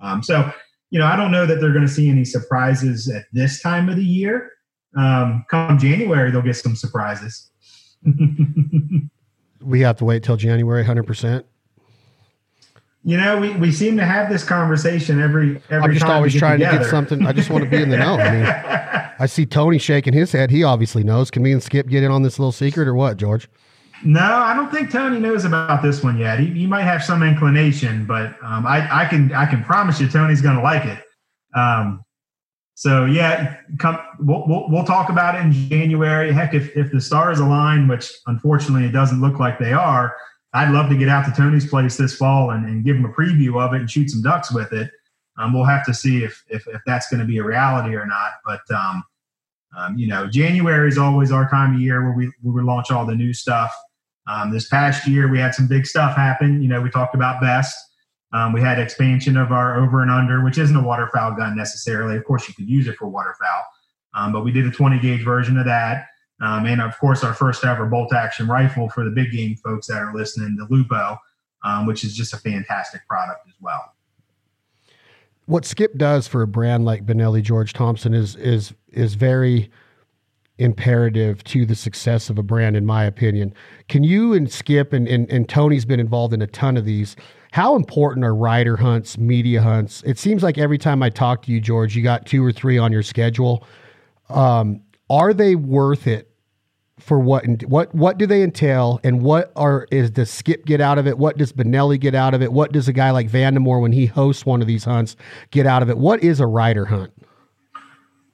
[0.00, 0.52] Um, so,
[0.90, 3.88] you know, I don't know that they're going to see any surprises at this time
[3.88, 4.52] of the year.
[4.96, 7.50] Um, come January, they'll get some surprises.
[9.60, 11.46] we have to wait till January, hundred percent.
[13.08, 15.82] You know, we, we seem to have this conversation every every.
[15.82, 16.76] I'm just always trying together.
[16.76, 17.24] to get something.
[17.24, 18.18] I just want to be in the know.
[18.18, 18.44] I mean,
[19.18, 20.50] I see Tony shaking his head.
[20.50, 21.30] He obviously knows.
[21.30, 23.48] Can me and Skip get in on this little secret or what, George?
[24.04, 26.38] No, I don't think Tony knows about this one yet.
[26.38, 30.06] He, he might have some inclination, but um, I, I can I can promise you
[30.10, 31.02] Tony's going to like it.
[31.58, 32.02] Um,
[32.74, 36.30] so yeah, come we'll, we'll, we'll talk about it in January.
[36.30, 40.14] Heck, if if the stars align, which unfortunately it doesn't look like they are,
[40.54, 43.12] I'd love to get out to Tony's place this fall and, and give him a
[43.12, 44.90] preview of it and shoot some ducks with it.
[45.36, 48.06] Um, we'll have to see if, if, if that's going to be a reality or
[48.06, 48.32] not.
[48.44, 49.04] But, um,
[49.76, 52.90] um, you know, January is always our time of year where we, where we launch
[52.90, 53.72] all the new stuff.
[54.26, 56.62] Um, this past year, we had some big stuff happen.
[56.62, 57.76] You know, we talked about Best.
[58.32, 62.16] Um, we had expansion of our over and under, which isn't a waterfowl gun necessarily.
[62.16, 63.64] Of course, you could use it for waterfowl,
[64.14, 66.08] um, but we did a 20 gauge version of that.
[66.40, 69.88] Um, and of course, our first ever bolt action rifle for the big game folks
[69.88, 71.18] that are listening, the Lupo,
[71.64, 73.94] um, which is just a fantastic product as well.
[75.46, 79.70] What Skip does for a brand like Benelli George Thompson is is is very
[80.58, 83.54] imperative to the success of a brand, in my opinion.
[83.88, 87.16] Can you and Skip and, and, and Tony's been involved in a ton of these?
[87.52, 90.02] How important are writer hunts, media hunts?
[90.04, 92.76] It seems like every time I talk to you, George, you got two or three
[92.76, 93.64] on your schedule.
[94.28, 96.30] Um, are they worth it
[96.98, 99.00] for what what what do they entail?
[99.04, 101.18] And what are is does skip get out of it?
[101.18, 102.52] What does benelli get out of it?
[102.52, 105.16] What does a guy like vandemore when he hosts one of these hunts
[105.50, 105.98] get out of it?
[105.98, 107.12] What is a writer hunt?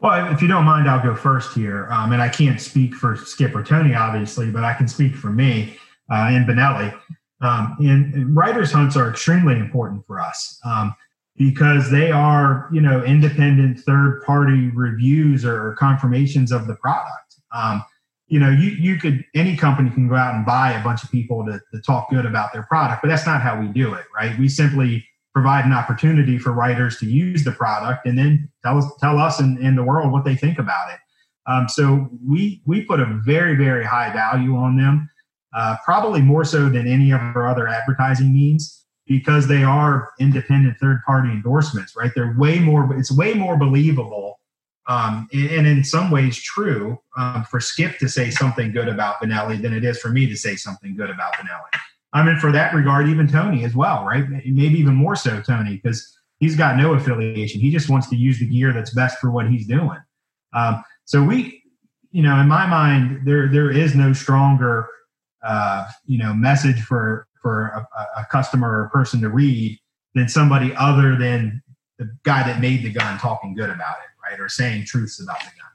[0.00, 1.88] Well if you don't mind i'll go first here.
[1.90, 5.30] Um, and i can't speak for skip or tony obviously but i can speak for
[5.30, 5.76] me
[6.10, 6.92] uh, and benelli.
[7.40, 10.58] Um, and, and writers hunts are extremely important for us.
[10.64, 10.94] Um,
[11.36, 17.84] because they are you know independent third party reviews or confirmations of the product um,
[18.26, 21.10] you know, you you could any company can go out and buy a bunch of
[21.10, 24.06] people to, to talk good about their product, but that's not how we do it,
[24.14, 24.38] right?
[24.38, 28.86] We simply provide an opportunity for writers to use the product and then tell us
[29.00, 30.98] tell us and, and the world what they think about it.
[31.46, 35.10] Um, so we we put a very very high value on them,
[35.54, 40.78] uh, probably more so than any of our other advertising means because they are independent
[40.78, 41.94] third party endorsements.
[41.96, 42.10] Right?
[42.14, 42.96] They're way more.
[42.98, 44.40] It's way more believable.
[44.86, 49.62] Um, and, in some ways true um, for Skip to say something good about Benelli
[49.62, 51.80] than it is for me to say something good about Benelli.
[52.12, 54.28] I mean, for that regard, even Tony as well, right?
[54.28, 57.60] Maybe even more so, Tony, because he's got no affiliation.
[57.60, 59.98] He just wants to use the gear that's best for what he's doing.
[60.52, 61.62] Um, so we,
[62.12, 64.86] you know, in my mind, there there is no stronger,
[65.42, 69.78] uh, you know, message for for a, a customer or a person to read
[70.14, 71.62] than somebody other than
[71.98, 75.38] the guy that made the gun talking good about it, right, or saying truths about
[75.40, 75.70] the gun.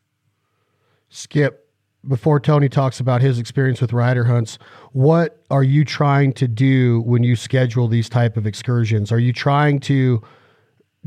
[1.09, 1.69] Skip,
[2.07, 4.57] before Tony talks about his experience with writer hunts,
[4.93, 9.11] what are you trying to do when you schedule these type of excursions?
[9.11, 10.23] Are you trying to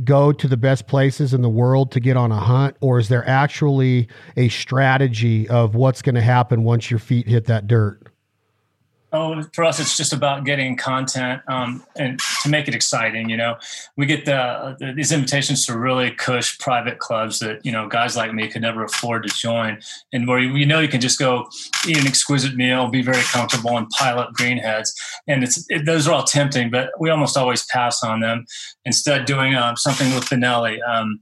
[0.04, 3.08] go to the best places in the world to get on a hunt or is
[3.08, 8.01] there actually a strategy of what's going to happen once your feet hit that dirt?
[9.14, 13.28] Oh, for us, it's just about getting content um, and to make it exciting.
[13.28, 13.56] You know,
[13.94, 18.16] we get the, the, these invitations to really cush private clubs that you know guys
[18.16, 19.80] like me could never afford to join,
[20.14, 21.46] and where you, you know you can just go
[21.86, 24.88] eat an exquisite meal, be very comfortable, and pile up greenheads.
[25.28, 28.46] And it's it, those are all tempting, but we almost always pass on them.
[28.86, 31.20] Instead, doing uh, something with Benelli, um,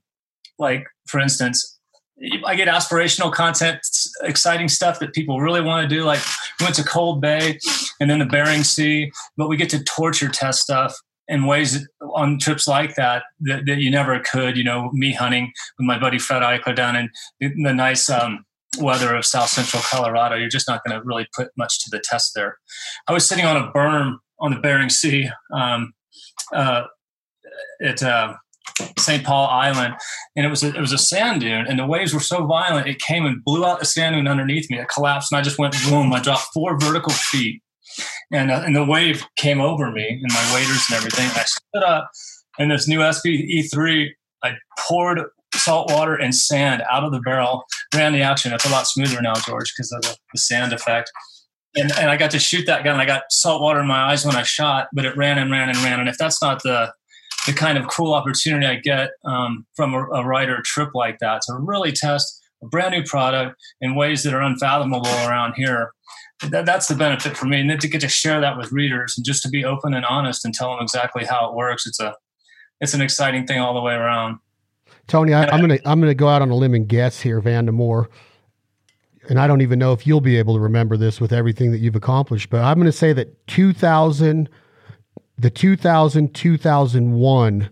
[0.61, 1.80] like for instance,
[2.45, 3.81] I get aspirational content,
[4.23, 6.05] exciting stuff that people really want to do.
[6.05, 6.21] Like
[6.59, 7.59] we went to Cold Bay
[7.99, 10.95] and then the Bering Sea, but we get to torture test stuff
[11.29, 14.57] in ways on trips like that, that, that you never could.
[14.57, 17.09] You know, me hunting with my buddy Fred Eichler down in
[17.41, 18.45] the, nice um,
[18.79, 20.37] weather of South Central Colorado.
[20.37, 22.59] You're just not going to really put much to the test there.
[23.07, 25.31] I was sitting on a berm on the Bering Sea.
[25.55, 25.93] Um,
[26.53, 26.85] uh.
[27.83, 28.35] Uh,
[28.99, 29.25] St.
[29.25, 29.95] Paul Island,
[30.37, 32.87] and it was a, it was a sand dune, and the waves were so violent
[32.87, 34.79] it came and blew out the sand dune underneath me.
[34.79, 36.13] It collapsed, and I just went boom.
[36.13, 37.63] I dropped four vertical feet,
[38.33, 41.29] and uh, and the wave came over me and my waders and everything.
[41.35, 42.11] I stood up,
[42.59, 44.09] and this new SB E3,
[44.43, 45.21] I poured
[45.55, 47.65] salt water and sand out of the barrel,
[47.95, 48.53] ran the action.
[48.53, 51.11] It's a lot smoother now, George, because of the, the sand effect.
[51.77, 53.01] And, and I got to shoot that gun.
[53.01, 55.69] I got salt water in my eyes when I shot, but it ran and ran
[55.69, 56.01] and ran.
[56.01, 56.93] And if that's not the
[57.47, 61.43] the kind of cool opportunity I get um, from a, a writer trip like that
[61.47, 65.93] to really test a brand new product in ways that are unfathomable around here.
[66.51, 69.15] That, that's the benefit for me, and then to get to share that with readers
[69.17, 71.87] and just to be open and honest and tell them exactly how it works.
[71.87, 72.15] It's a
[72.81, 74.39] it's an exciting thing all the way around.
[75.07, 78.07] Tony, I, am gonna I'm gonna go out on a limb and guess here, Vandemore,
[79.29, 81.79] and I don't even know if you'll be able to remember this with everything that
[81.79, 84.49] you've accomplished, but I'm gonna say that 2000-
[85.41, 87.71] the 2000 2001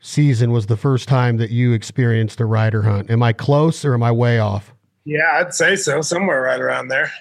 [0.00, 3.10] season was the first time that you experienced a writer hunt.
[3.10, 4.72] Am I close or am I way off?
[5.04, 6.00] Yeah, I'd say so.
[6.00, 7.12] Somewhere right around there.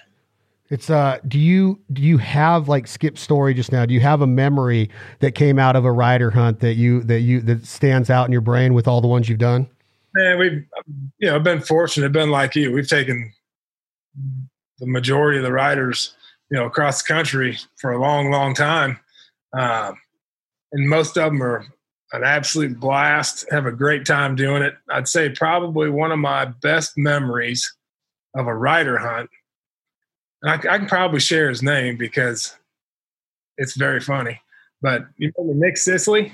[0.70, 3.86] It's uh do you do you have like skip story just now?
[3.86, 7.22] Do you have a memory that came out of a writer hunt that you that
[7.22, 9.68] you that stands out in your brain with all the ones you've done?
[10.16, 10.66] Man, we've
[11.20, 12.72] you know been fortunate, been like you.
[12.72, 13.32] We've taken
[14.80, 16.16] the majority of the writers,
[16.50, 19.00] you know, across the country for a long, long time.
[19.58, 19.98] Um,
[20.72, 21.66] and most of them are
[22.12, 24.74] an absolute blast, have a great time doing it.
[24.90, 27.72] I'd say probably one of my best memories
[28.36, 29.30] of a writer hunt.
[30.44, 32.56] I, I can probably share his name because
[33.58, 34.42] it's very funny.
[34.82, 36.34] But you remember Nick Sisley?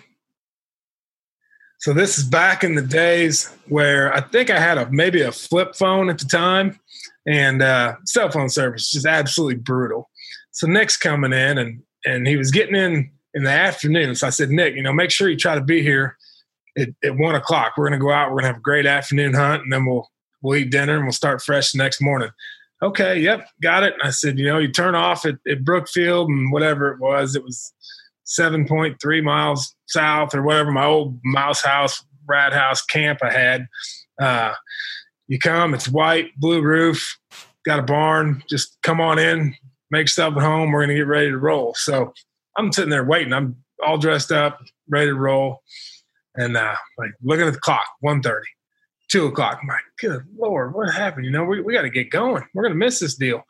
[1.79, 5.31] So this is back in the days where I think I had a maybe a
[5.31, 6.79] flip phone at the time,
[7.27, 10.09] and uh, cell phone service just absolutely brutal.
[10.51, 14.15] So Nick's coming in, and and he was getting in in the afternoon.
[14.15, 16.17] So I said, Nick, you know, make sure you try to be here
[16.77, 17.73] at, at one o'clock.
[17.77, 18.29] We're going to go out.
[18.29, 20.09] We're going to have a great afternoon hunt, and then we'll
[20.41, 22.29] we'll eat dinner and we'll start fresh the next morning.
[22.83, 23.93] Okay, yep, got it.
[23.93, 27.35] And I said, you know, you turn off at, at Brookfield and whatever it was.
[27.35, 27.73] It was
[28.25, 30.71] seven point three miles south or whatever.
[30.71, 33.67] My old mouse house, rat house camp I had.
[34.21, 34.53] Uh,
[35.27, 37.17] you come, it's white, blue roof,
[37.65, 38.43] got a barn.
[38.49, 39.55] Just come on in,
[39.91, 40.71] make stuff at home.
[40.71, 41.73] We're going to get ready to roll.
[41.75, 42.13] So
[42.57, 43.33] I'm sitting there waiting.
[43.33, 45.61] I'm all dressed up, ready to roll.
[46.35, 48.41] And uh, like looking at the clock, 1.30,
[49.09, 49.59] 2 o'clock.
[49.61, 51.25] I'm like, good Lord, what happened?
[51.25, 52.43] You know, we, we got to get going.
[52.53, 53.43] We're going to miss this deal.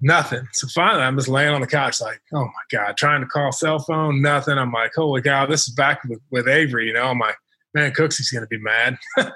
[0.00, 0.48] Nothing.
[0.52, 3.52] So finally, I'm just laying on the couch, like, oh my God, trying to call
[3.52, 4.58] cell phone, nothing.
[4.58, 6.88] I'm like, holy cow, this is back with, with Avery.
[6.88, 7.36] You know, I'm like,
[7.72, 8.98] man, Cooksy's going to be mad.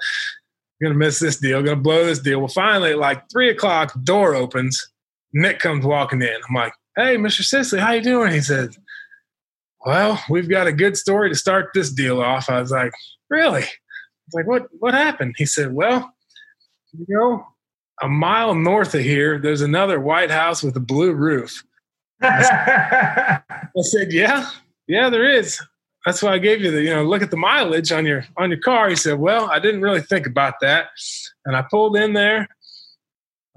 [0.81, 2.39] gonna miss this deal, gonna blow this deal.
[2.39, 4.91] Well, finally, like three o'clock, door opens.
[5.37, 6.35] Nick comes walking in.
[6.49, 7.43] I'm like, "Hey, Mr.
[7.43, 8.77] Sisley, how you doing?" He says,
[9.85, 12.91] "Well, we've got a good story to start this deal off." I was like,
[13.29, 14.67] "Really?" I was like, "What?
[14.79, 16.11] What happened?" He said, "Well,
[16.93, 17.45] you know,
[18.01, 21.63] a mile north of here, there's another White House with a blue roof."
[22.21, 23.39] I
[23.81, 24.49] said, "Yeah,
[24.87, 25.61] yeah, there is."
[26.05, 28.49] That's why I gave you the, you know, look at the mileage on your on
[28.49, 28.89] your car.
[28.89, 30.87] He said, "Well, I didn't really think about that,"
[31.45, 32.47] and I pulled in there.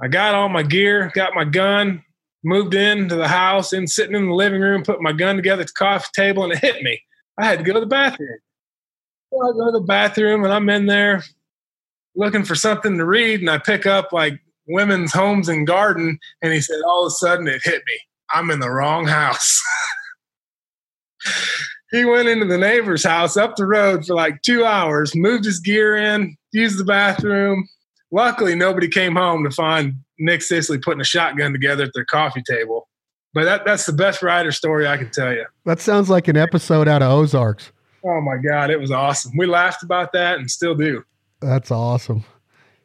[0.03, 2.03] I got all my gear, got my gun,
[2.43, 5.69] moved into the house, and sitting in the living room, put my gun together at
[5.69, 7.01] the coffee table, and it hit me.
[7.39, 8.39] I had to go to the bathroom.
[9.31, 11.23] So I go to the bathroom, and I'm in there
[12.15, 16.53] looking for something to read, and I pick up like Women's Homes and Garden, and
[16.53, 17.99] he said, all of a sudden, it hit me.
[18.33, 19.63] I'm in the wrong house.
[21.91, 25.61] he went into the neighbor's house up the road for like two hours, moved his
[25.61, 27.69] gear in, used the bathroom.
[28.13, 32.43] Luckily, nobody came home to find Nick Sisley putting a shotgun together at their coffee
[32.43, 32.89] table.
[33.33, 35.47] But that, that's the best writer story I can tell you.
[35.65, 37.71] That sounds like an episode out of Ozarks.
[38.05, 39.33] Oh my God, it was awesome.
[39.37, 41.05] We laughed about that and still do.
[41.41, 42.25] That's awesome.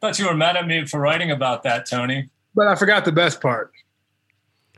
[0.02, 2.28] I thought you were mad at me for writing about that, Tony.
[2.54, 3.72] But I forgot the best part.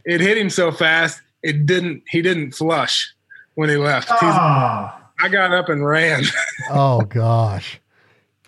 [0.05, 2.03] It hit him so fast, it didn't.
[2.09, 3.15] He didn't flush
[3.55, 4.09] when he left.
[4.11, 6.23] Oh, I got up and ran.
[6.71, 7.81] Oh gosh.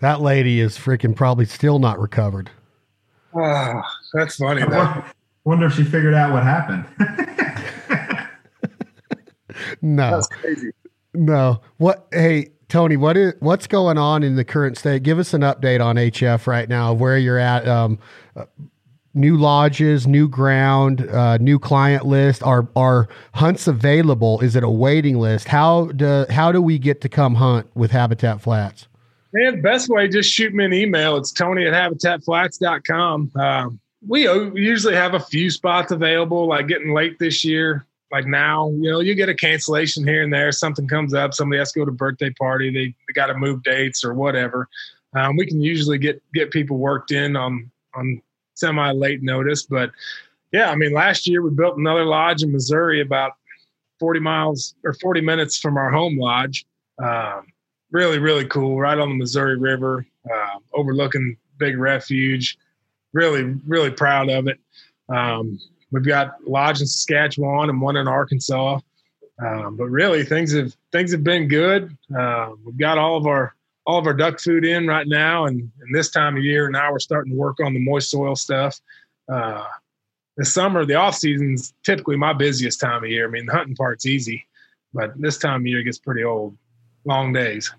[0.00, 2.50] That lady is freaking probably still not recovered.
[3.34, 3.82] oh,
[4.14, 5.04] that's funny I though.
[5.44, 6.84] wonder if she figured out what happened.
[9.82, 10.10] No.
[10.12, 10.70] That's crazy.
[11.12, 11.60] No.
[11.78, 15.02] What hey, Tony, what is what's going on in the current state?
[15.02, 17.66] Give us an update on HF right now, where you're at.
[17.68, 17.98] Um,
[18.36, 18.46] uh,
[19.12, 22.42] new lodges, new ground, uh, new client list.
[22.42, 24.40] Are are hunts available?
[24.40, 25.48] Is it a waiting list?
[25.48, 28.86] How do how do we get to come hunt with Habitat Flats?
[29.32, 31.16] Man, best way, just shoot me an email.
[31.16, 33.32] It's Tony at habitatflats.com.
[33.36, 34.22] Um, we
[34.60, 37.86] usually have a few spots available, like getting late this year.
[38.10, 40.50] Like now, you know, you get a cancellation here and there.
[40.50, 43.34] Something comes up, somebody has to go to a birthday party, they, they got to
[43.34, 44.68] move dates or whatever.
[45.14, 48.20] Um, we can usually get get people worked in on on
[48.54, 49.64] semi late notice.
[49.64, 49.90] But
[50.52, 53.32] yeah, I mean, last year we built another lodge in Missouri about
[54.00, 56.64] 40 miles or 40 minutes from our home lodge.
[57.02, 57.46] Um,
[57.92, 62.58] really, really cool, right on the Missouri River, uh, overlooking Big Refuge.
[63.12, 64.60] Really, really proud of it.
[65.08, 65.58] Um,
[65.90, 68.80] we've got lodge in Saskatchewan and one in Arkansas.
[69.44, 71.96] Um, but really, things have things have been good.
[72.16, 73.54] Uh, we've got all of our
[73.86, 76.92] all of our duck food in right now, and, and this time of year now
[76.92, 78.78] we're starting to work on the moist soil stuff.
[79.32, 79.66] Uh,
[80.36, 83.26] the summer, the off season's typically my busiest time of year.
[83.26, 84.46] I mean, the hunting part's easy,
[84.92, 86.56] but this time of year gets pretty old.
[87.06, 87.72] Long days.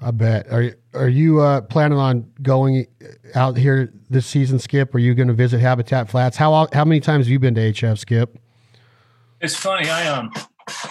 [0.00, 0.50] I bet.
[0.52, 2.86] Are you are you uh, planning on going
[3.34, 4.94] out here this season, Skip?
[4.94, 6.36] Are you going to visit Habitat Flats?
[6.36, 8.38] How how many times have you been to HF, Skip?
[9.40, 9.88] It's funny.
[9.88, 10.32] I um,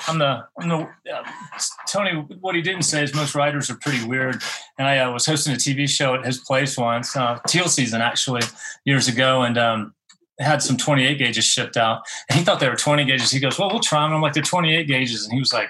[0.08, 1.24] I'm the I'm the uh,
[1.88, 2.26] Tony.
[2.42, 4.42] What he didn't say is most writers are pretty weird.
[4.78, 8.02] And I uh, was hosting a TV show at his place once, uh, teal season
[8.02, 8.42] actually,
[8.86, 9.94] years ago, and um,
[10.40, 12.02] had some 28 gauges shipped out.
[12.30, 13.32] And he thought they were 20 gauges.
[13.32, 15.70] He goes, "Well, we'll try them." I'm like, "They're 28 gauges," and he was like.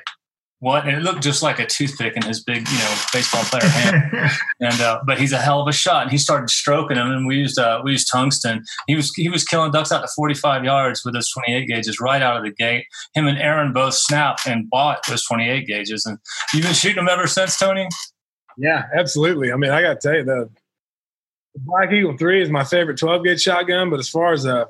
[0.60, 0.88] What?
[0.88, 4.32] And it looked just like a toothpick in his big, you know, baseball player hand.
[4.60, 6.02] and uh, but he's a hell of a shot.
[6.02, 8.64] And he started stroking them, and we used uh, we used tungsten.
[8.88, 12.24] He was he was killing ducks out to 45 yards with those 28 gauges right
[12.24, 12.86] out of the gate.
[13.14, 16.18] Him and Aaron both snapped and bought those 28 gauges, and
[16.54, 17.88] you've been shooting them ever since, Tony.
[18.58, 19.52] Yeah, absolutely.
[19.52, 20.50] I mean, I got to tell you, the,
[21.54, 24.66] the Black Eagle 3 is my favorite 12 gauge shotgun, but as far as a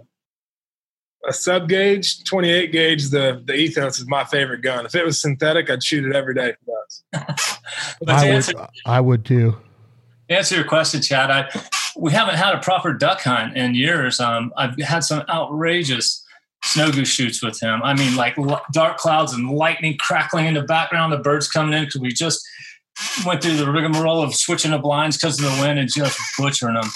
[1.28, 4.86] a sub gauge, 28 gauge, the, the Ethos is my favorite gun.
[4.86, 7.04] If it was synthetic, I'd shoot it every day for us.
[8.00, 9.58] But I answer, would I would too.
[10.30, 11.50] to answer your question, Chad, I
[11.98, 14.20] we haven't had a proper duck hunt in years.
[14.20, 16.24] Um, I've had some outrageous
[16.64, 17.82] snow goose shoots with him.
[17.84, 21.74] I mean, like l- dark clouds and lightning crackling in the background, the birds coming
[21.74, 22.46] in because we just
[23.26, 26.76] went through the rigmarole of switching the blinds because of the wind and just butchering
[26.76, 26.90] them.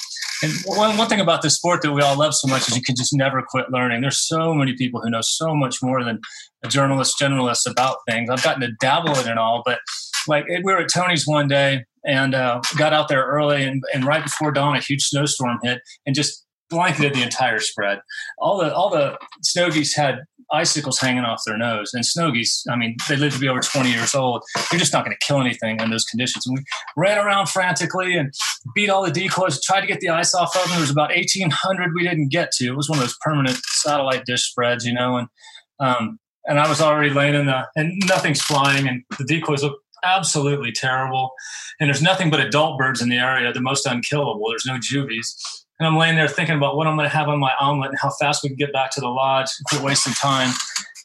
[0.43, 2.81] And one, one thing about this sport that we all love so much is you
[2.81, 4.01] can just never quit learning.
[4.01, 6.19] There's so many people who know so much more than
[6.63, 8.29] a journalist, generalist about things.
[8.29, 9.79] I've gotten to dabble in it all, but
[10.27, 14.05] like we were at Tony's one day and uh, got out there early and, and
[14.05, 17.99] right before dawn, a huge snowstorm hit and just blanketed the entire spread.
[18.39, 20.21] All the all the snow geese had
[20.51, 22.65] icicles hanging off their nose, and snow geese.
[22.69, 24.43] I mean, they live to be over 20 years old.
[24.71, 26.45] You're just not going to kill anything in those conditions.
[26.45, 26.63] And we
[26.97, 28.33] ran around frantically and
[28.75, 29.61] beat all the decoys.
[29.61, 30.71] Tried to get the ice off of them.
[30.71, 32.67] There was about 1,800 we didn't get to.
[32.67, 35.27] It was one of those permanent satellite dish spreads, you know, and
[35.79, 39.79] um, and I was already laying in the and nothing's flying, and the decoys look
[40.03, 41.31] absolutely terrible.
[41.79, 44.49] And there's nothing but adult birds in the area, the most unkillable.
[44.49, 45.35] There's no juvies.
[45.81, 47.97] And I'm laying there thinking about what I'm going to have on my omelet and
[47.99, 50.53] how fast we can get back to the lodge, quit wasting time.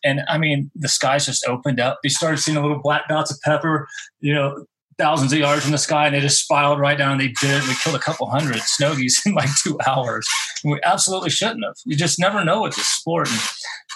[0.05, 1.99] And I mean, the skies just opened up.
[2.05, 3.89] We started seeing little black dots of pepper,
[4.21, 4.67] you know,
[4.99, 7.13] thousands of yards in the sky, and they just spiraled right down.
[7.13, 7.63] And they did.
[7.63, 7.69] It.
[7.69, 10.27] We killed a couple hundred snow geese in like two hours.
[10.65, 11.75] And we absolutely shouldn't have.
[11.85, 13.29] You just never know with this sport.
[13.29, 13.41] And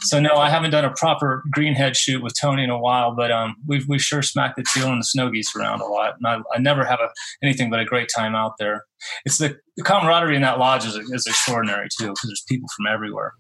[0.03, 3.31] so no, I haven't done a proper greenhead shoot with Tony in a while, but
[3.31, 6.15] um, we've we sure smacked the teal and the snow geese around a lot.
[6.19, 7.09] And I, I never have a,
[7.43, 8.85] anything but a great time out there.
[9.25, 12.87] It's the, the camaraderie in that lodge is, is extraordinary too, because there's people from
[12.87, 13.33] everywhere.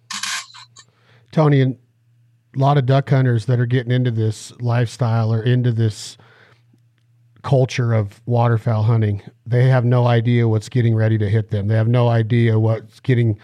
[1.33, 1.77] Tony, and
[2.57, 6.17] a lot of duck hunters that are getting into this lifestyle or into this
[7.43, 11.68] culture of waterfowl hunting, they have no idea what's getting ready to hit them.
[11.68, 13.38] They have no idea what's getting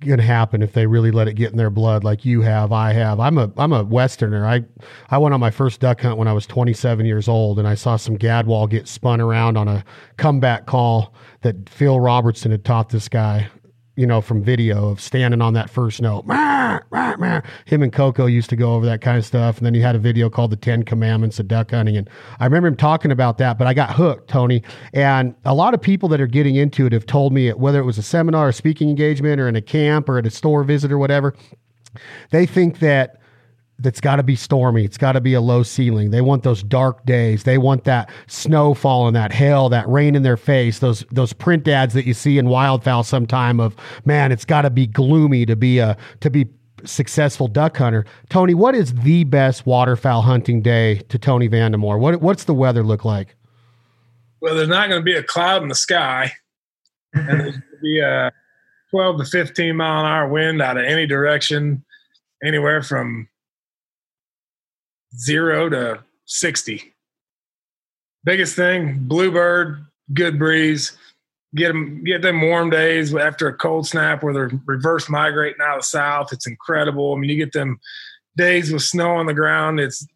[0.00, 2.70] going to happen if they really let it get in their blood like you have
[2.70, 3.18] I have.
[3.18, 4.46] I'm a I'm a westerner.
[4.46, 4.64] I
[5.10, 7.74] I went on my first duck hunt when I was 27 years old and I
[7.74, 9.84] saw some gadwall get spun around on a
[10.18, 13.48] comeback call that Phil Robertson had taught this guy
[13.96, 16.24] you know, from video of standing on that first note.
[17.64, 19.56] Him and Coco used to go over that kind of stuff.
[19.56, 21.96] And then he had a video called The Ten Commandments of Duck Hunting.
[21.96, 24.62] And I remember him talking about that, but I got hooked, Tony.
[24.92, 27.84] And a lot of people that are getting into it have told me, whether it
[27.84, 30.92] was a seminar, a speaking engagement, or in a camp, or at a store visit,
[30.92, 31.34] or whatever,
[32.30, 33.20] they think that
[33.78, 34.84] that's got to be stormy.
[34.84, 36.10] It's got to be a low ceiling.
[36.10, 37.44] They want those dark days.
[37.44, 40.78] They want that snowfall and that hail, that rain in their face.
[40.78, 44.70] Those those print ads that you see in wildfowl sometime of man, it's got to
[44.70, 46.46] be gloomy to be a to be
[46.84, 48.04] successful duck hunter.
[48.30, 51.98] Tony, what is the best waterfowl hunting day to Tony Vandemore?
[51.98, 53.36] What what's the weather look like?
[54.40, 56.32] Well, there's not going to be a cloud in the sky,
[57.14, 58.32] and there's going to be a
[58.90, 61.84] 12 to 15 mile an hour wind out of any direction,
[62.44, 63.28] anywhere from
[65.18, 66.94] zero to 60.
[68.24, 70.96] Biggest thing, bluebird, good breeze.
[71.54, 75.76] Get them, get them warm days after a cold snap where they're reverse migrating out
[75.76, 76.32] of the south.
[76.32, 77.14] It's incredible.
[77.14, 77.78] I mean, you get them
[78.36, 79.80] days with snow on the ground.
[79.80, 80.06] It's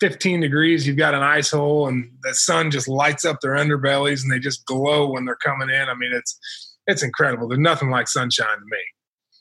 [0.00, 0.86] 15 degrees.
[0.86, 4.38] You've got an ice hole, and the sun just lights up their underbellies, and they
[4.38, 5.88] just glow when they're coming in.
[5.88, 6.38] I mean, it's
[6.86, 7.48] it's incredible.
[7.48, 8.78] There's nothing like sunshine to me.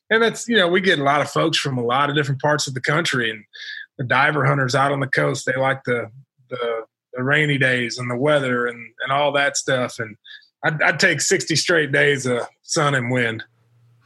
[0.09, 2.41] And that's you know we get a lot of folks from a lot of different
[2.41, 3.43] parts of the country, and
[3.97, 6.09] the diver hunters out on the coast they like the
[6.49, 6.83] the,
[7.13, 9.99] the rainy days and the weather and and all that stuff.
[9.99, 10.15] And
[10.63, 13.43] I'd, I'd take 60 straight days of sun and wind.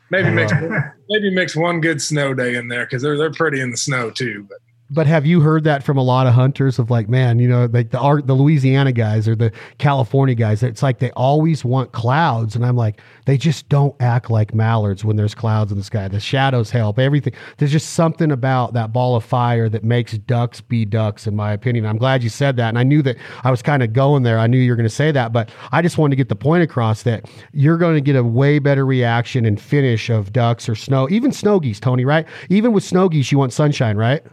[0.10, 0.54] Maybe mix
[1.10, 4.10] maybe mix one good snow day in there because they're they're pretty in the snow
[4.10, 4.60] too but
[4.90, 7.68] but have you heard that from a lot of hunters of like, man, you know,
[7.72, 10.64] like the art, the Louisiana guys or the California guys?
[10.64, 15.04] It's like they always want clouds, and I'm like, they just don't act like mallards
[15.04, 16.08] when there's clouds in the sky.
[16.08, 17.34] The shadows help everything.
[17.58, 21.52] There's just something about that ball of fire that makes ducks be ducks, in my
[21.52, 21.86] opinion.
[21.86, 24.40] I'm glad you said that, and I knew that I was kind of going there.
[24.40, 26.36] I knew you were going to say that, but I just wanted to get the
[26.36, 30.70] point across that you're going to get a way better reaction and finish of ducks
[30.70, 32.06] or snow, even snow geese, Tony.
[32.06, 32.26] Right?
[32.50, 34.24] Even with snow geese, you want sunshine, right?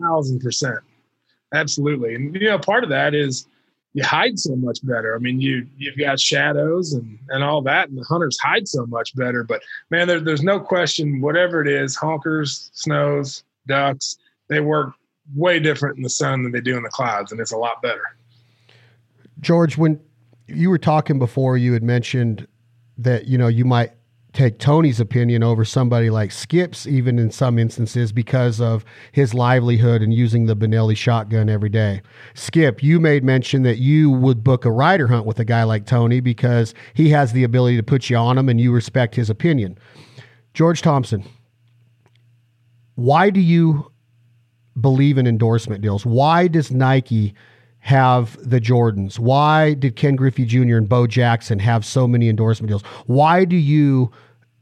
[0.00, 0.78] Thousand percent.
[1.52, 2.14] Absolutely.
[2.14, 3.46] And you know, part of that is
[3.94, 5.14] you hide so much better.
[5.14, 8.86] I mean, you you've got shadows and and all that, and the hunters hide so
[8.86, 9.44] much better.
[9.44, 11.20] But man, there, there's no question.
[11.20, 14.18] Whatever it is, honkers, snows, ducks,
[14.48, 14.94] they work
[15.34, 17.82] way different in the sun than they do in the clouds, and it's a lot
[17.82, 18.02] better.
[19.40, 20.00] George, when
[20.46, 22.46] you were talking before, you had mentioned
[22.96, 23.92] that you know you might
[24.32, 30.00] take Tony's opinion over somebody like Skip's, even in some instances, because of his livelihood
[30.00, 32.00] and using the Benelli shotgun every day.
[32.34, 35.86] Skip, you made mention that you would book a writer hunt with a guy like
[35.86, 39.28] Tony because he has the ability to put you on him and you respect his
[39.28, 39.78] opinion.
[40.54, 41.24] George Thompson,
[42.94, 43.90] why do you
[44.80, 46.06] believe in endorsement deals?
[46.06, 47.34] Why does Nike
[47.82, 49.18] have the Jordans?
[49.18, 50.76] Why did Ken Griffey Jr.
[50.76, 52.82] and Bo Jackson have so many endorsement deals?
[53.06, 54.10] Why do you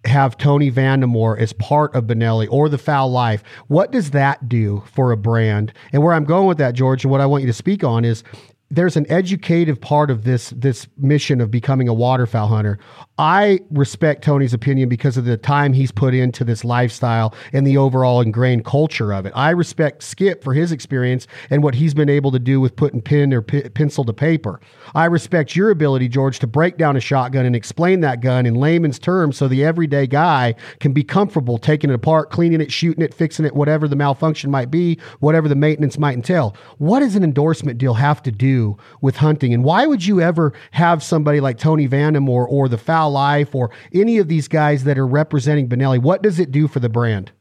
[0.07, 3.43] have Tony Vandemore as part of Benelli or the Fowl Life?
[3.69, 5.73] What does that do for a brand?
[5.93, 8.07] And where I'm going with that, George, and what I want you to speak on
[8.07, 8.25] is
[8.73, 12.79] there's an educative part of this this mission of becoming a waterfowl hunter.
[13.19, 17.77] I respect Tony's opinion because of the time he's put into this lifestyle and the
[17.77, 19.33] overall ingrained culture of it.
[19.35, 23.03] I respect Skip for his experience and what he's been able to do with putting
[23.03, 24.61] pen or p- pencil to paper.
[24.95, 28.55] I respect your ability, George, to break down a shotgun and explain that gun in
[28.55, 33.03] layman's terms so the everyday guy can be comfortable taking it apart, cleaning it, shooting
[33.03, 36.57] it, fixing it, whatever the malfunction might be, whatever the maintenance might entail.
[36.79, 38.60] What does an endorsement deal have to do
[39.01, 39.53] with hunting?
[39.55, 43.71] And why would you ever have somebody like Tony Vandemore or the Fowl Life or
[43.93, 45.99] any of these guys that are representing Benelli?
[46.01, 47.33] What does it do for the brand?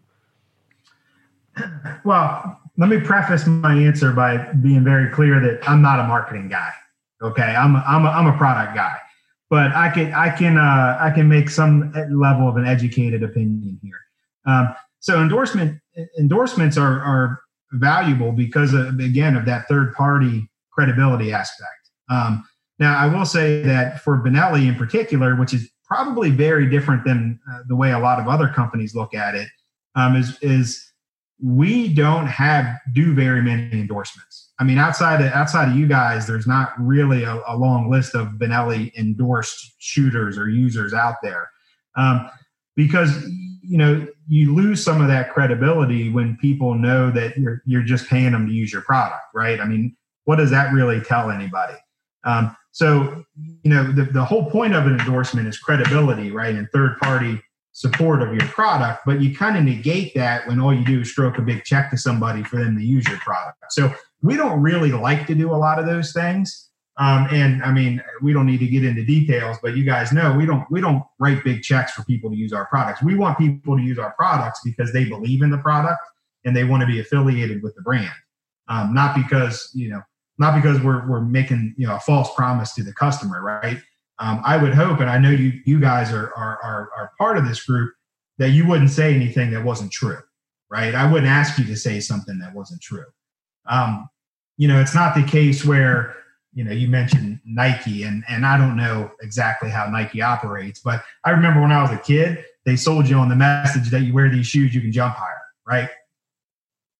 [2.05, 6.47] Well, let me preface my answer by being very clear that I'm not a marketing
[6.47, 6.71] guy.
[7.21, 8.95] Okay, I'm a, I'm a, I'm a product guy,
[9.49, 13.77] but I can I can uh, I can make some level of an educated opinion
[13.83, 13.99] here.
[14.45, 15.81] Um, so endorsement
[16.17, 17.41] endorsements are are
[17.73, 20.48] valuable because of, again of that third party
[20.79, 21.89] credibility aspect.
[22.09, 22.45] Um,
[22.79, 27.37] now I will say that for Benelli in particular, which is probably very different than
[27.51, 29.49] uh, the way a lot of other companies look at it,
[29.95, 30.81] um, is is
[31.43, 34.51] we don't have do very many endorsements.
[34.59, 38.15] I mean, outside of outside of you guys, there's not really a, a long list
[38.15, 41.49] of Benelli endorsed shooters or users out there,
[41.97, 42.29] um,
[42.77, 43.11] because
[43.61, 48.07] you know you lose some of that credibility when people know that you're you're just
[48.07, 49.59] paying them to use your product, right?
[49.59, 49.97] I mean,
[50.29, 51.73] what does that really tell anybody?
[52.23, 53.25] Um, so
[53.63, 57.41] you know the, the whole point of an endorsement is credibility, right, and third party
[57.71, 61.09] support of your product, but you kind of negate that when all you do is
[61.09, 63.57] stroke a big check to somebody for them to use your product.
[63.69, 66.69] So we don't really like to do a lot of those things.
[66.97, 70.33] Um, and I mean, we don't need to get into details, but you guys know
[70.33, 73.01] we don't we don't write big checks for people to use our products.
[73.01, 76.01] We want people to use our products because they believe in the product
[76.45, 78.13] and they want to be affiliated with the brand,
[78.67, 80.01] um, not because you know
[80.39, 83.79] not because we're we're making you know a false promise to the customer, right?
[84.19, 87.37] um, I would hope, and I know you you guys are, are, are are part
[87.37, 87.93] of this group,
[88.37, 90.19] that you wouldn't say anything that wasn't true,
[90.69, 90.93] right?
[90.93, 93.05] I wouldn't ask you to say something that wasn't true.
[93.67, 94.09] Um,
[94.57, 96.15] you know, it's not the case where
[96.53, 101.01] you know you mentioned Nike, and and I don't know exactly how Nike operates, but
[101.23, 104.13] I remember when I was a kid, they sold you on the message that you
[104.13, 105.89] wear these shoes, you can jump higher, right?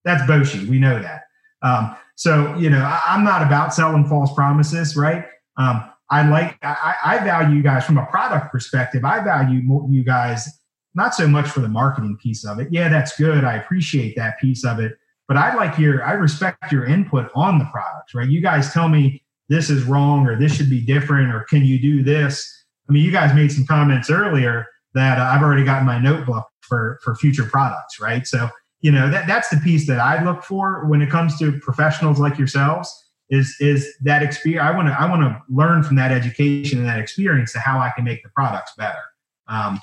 [0.05, 0.65] That's Boshi.
[0.69, 1.23] We know that.
[1.61, 5.23] Um, so you know, I, am not about selling false promises, right?
[5.55, 9.05] Um, I like I, I, value you guys from a product perspective.
[9.05, 10.45] I value you guys
[10.93, 12.67] not so much for the marketing piece of it.
[12.71, 13.45] Yeah, that's good.
[13.45, 14.97] I appreciate that piece of it.
[15.29, 18.27] But I like your I respect your input on the products, right?
[18.27, 21.79] You guys tell me this is wrong or this should be different or can you
[21.79, 22.53] do this?
[22.89, 26.49] I mean, you guys made some comments earlier that uh, I've already got my notebook
[26.63, 28.27] for for future products, right?
[28.27, 28.49] So
[28.81, 32.19] you know that that's the piece that I look for when it comes to professionals
[32.19, 36.11] like yourselves is is that experience i want to i want to learn from that
[36.11, 39.01] education and that experience to how i can make the products better.
[39.47, 39.79] Um,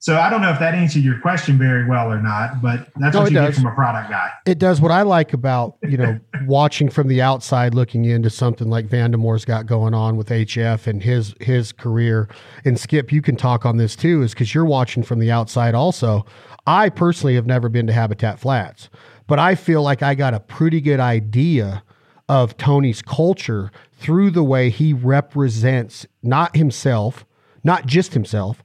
[0.00, 3.14] so i don't know if that answered your question very well or not but that's
[3.14, 3.54] no, what you does.
[3.54, 4.30] get from a product guy.
[4.46, 4.80] It does.
[4.80, 9.44] What i like about you know watching from the outside looking into something like vandemore's
[9.44, 12.28] got going on with hf and his his career
[12.64, 15.74] and skip you can talk on this too is because you're watching from the outside
[15.74, 16.24] also
[16.68, 18.88] i personally have never been to habitat flats
[19.26, 21.82] but i feel like i got a pretty good idea
[22.28, 27.24] of Tony's culture through the way he represents not himself,
[27.64, 28.62] not just himself,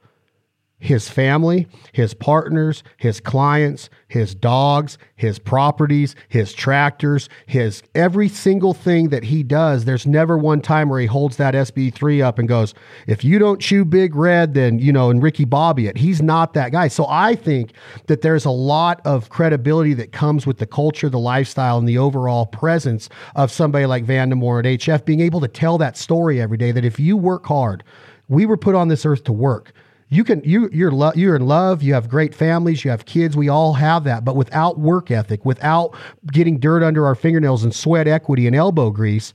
[0.84, 8.74] his family, his partners, his clients, his dogs, his properties, his tractors, his every single
[8.74, 9.86] thing that he does.
[9.86, 12.74] There's never one time where he holds that SB3 up and goes,
[13.08, 15.96] if you don't chew big red, then, you know, and Ricky Bobby it.
[15.96, 16.90] He's not that guy.
[16.90, 17.72] So I think
[18.08, 21.98] that there's a lot of credibility that comes with the culture, the lifestyle, and the
[21.98, 26.58] overall presence of somebody like Vandemore at HF being able to tell that story every
[26.58, 27.86] day that if you work hard,
[28.28, 29.72] we were put on this earth to work
[30.10, 33.36] you can you you're lo- you're in love you have great families you have kids
[33.36, 35.96] we all have that but without work ethic without
[36.32, 39.34] getting dirt under our fingernails and sweat equity and elbow grease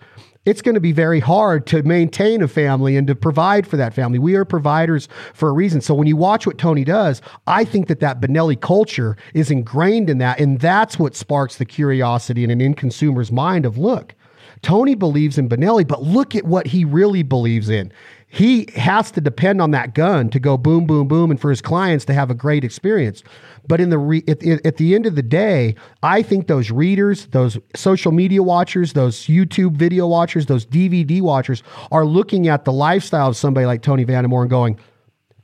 [0.49, 3.93] it's going to be very hard to maintain a family and to provide for that
[3.93, 4.19] family.
[4.19, 5.83] We are providers for a reason.
[5.83, 10.09] So when you watch what Tony does, I think that that Benelli culture is ingrained
[10.09, 14.15] in that, and that's what sparks the curiosity in an in consumer's mind of look.
[14.63, 17.93] Tony believes in Benelli, but look at what he really believes in
[18.29, 21.63] he has to depend on that gun to go boom, boom, boom, and for his
[21.63, 23.23] clients to have a great experience.
[23.67, 27.27] But in the re- at, at the end of the day, I think those readers,
[27.27, 32.73] those social media watchers, those YouTube video watchers, those DVD watchers are looking at the
[32.73, 34.79] lifestyle of somebody like Tony Vandemore and going,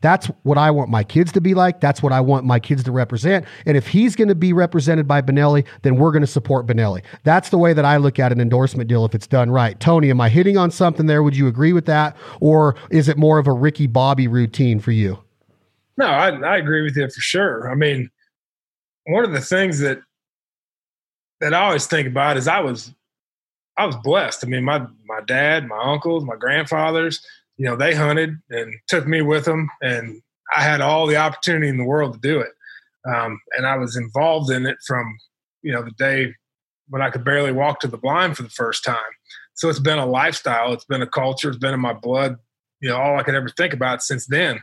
[0.05, 1.81] that's what I want my kids to be like.
[1.81, 3.47] That's what I want my kids to represent.
[3.65, 7.03] And if he's going to be represented by Benelli, then we're going to support Benelli.
[7.23, 9.81] That's the way that I look at an endorsement deal if it's done right.
[9.81, 11.23] Tony, am I hitting on something there?
[11.23, 12.19] Would you agree with that?
[12.41, 15.19] Or is it more of a Ricky Bobby routine for you?
[15.97, 17.71] No, I, I agree with you for sure.
[17.71, 18.11] I mean,
[19.07, 20.01] one of the things that
[21.41, 22.93] that I always think about is I was
[23.79, 24.45] I was blessed.
[24.45, 27.25] I mean, my my dad, my uncles, my grandfathers,
[27.57, 30.21] you know, they hunted and took me with them, and
[30.57, 32.53] I had all the opportunity in the world to do it.
[33.07, 35.19] Um, and I was involved in it from,
[35.63, 36.35] you know, the day
[36.89, 38.97] when I could barely walk to the blind for the first time.
[39.55, 42.37] So it's been a lifestyle, it's been a culture, it's been in my blood,
[42.81, 44.61] you know, all I could ever think about since then.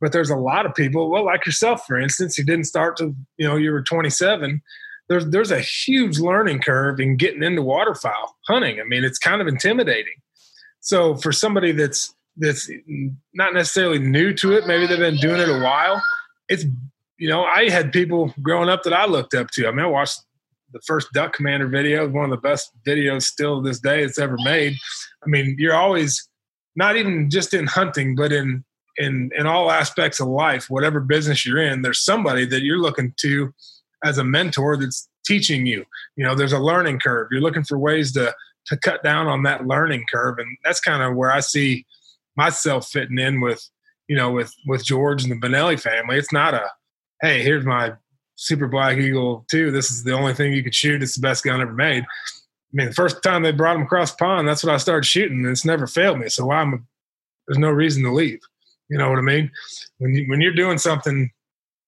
[0.00, 3.14] But there's a lot of people, well, like yourself, for instance, you didn't start to,
[3.36, 4.62] you know, you were 27
[5.08, 8.80] there's there's a huge learning curve in getting into waterfowl hunting.
[8.80, 10.14] I mean, it's kind of intimidating.
[10.80, 12.70] So for somebody that's that's
[13.34, 16.02] not necessarily new to it, maybe they've been doing it a while.
[16.48, 16.64] It's
[17.18, 19.66] you know, I had people growing up that I looked up to.
[19.66, 20.20] I mean, I watched
[20.72, 24.18] the first Duck Commander video, one of the best videos still to this day it's
[24.18, 24.74] ever made.
[25.24, 26.28] I mean, you're always
[26.76, 28.64] not even just in hunting, but in
[28.96, 33.14] in in all aspects of life, whatever business you're in, there's somebody that you're looking
[33.18, 33.52] to
[34.04, 35.84] as a mentor that's teaching you.
[36.16, 37.28] You know, there's a learning curve.
[37.30, 38.34] You're looking for ways to
[38.66, 41.86] to cut down on that learning curve, and that's kind of where I see
[42.38, 43.68] myself fitting in with
[44.06, 46.16] you know with with George and the Benelli family.
[46.16, 46.70] It's not a
[47.20, 47.92] hey, here's my
[48.36, 49.72] Super Black Eagle 2.
[49.72, 51.02] This is the only thing you could shoot.
[51.02, 52.04] It's the best gun ever made.
[52.04, 55.04] I mean, the first time they brought them across the pond, that's what I started
[55.04, 56.28] shooting, and it's never failed me.
[56.28, 56.86] So why am
[57.46, 58.40] there's no reason to leave.
[58.88, 59.50] You know what I mean?
[59.98, 61.30] When you when you're doing something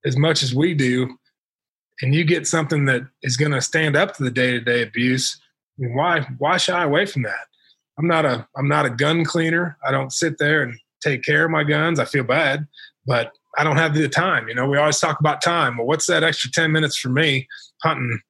[0.05, 1.17] as much as we do,
[2.03, 4.83] and you get something that is going to stand up to the day to day
[4.83, 5.41] abuse,
[5.77, 7.47] why why shy away from that?
[8.01, 9.77] I'm not a I'm not a gun cleaner.
[9.87, 11.99] I don't sit there and take care of my guns.
[11.99, 12.67] I feel bad,
[13.05, 14.49] but I don't have the time.
[14.49, 15.77] You know, we always talk about time.
[15.77, 17.47] Well, what's that extra 10 minutes for me
[17.83, 18.21] hunting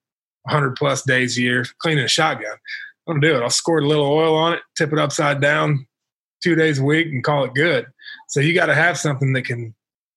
[0.42, 2.50] 100 plus days a year, cleaning a shotgun?
[2.52, 3.42] I don't do it.
[3.42, 5.86] I'll squirt a little oil on it, tip it upside down
[6.42, 7.86] two days a week and call it good.
[8.28, 9.74] So you got to have something that can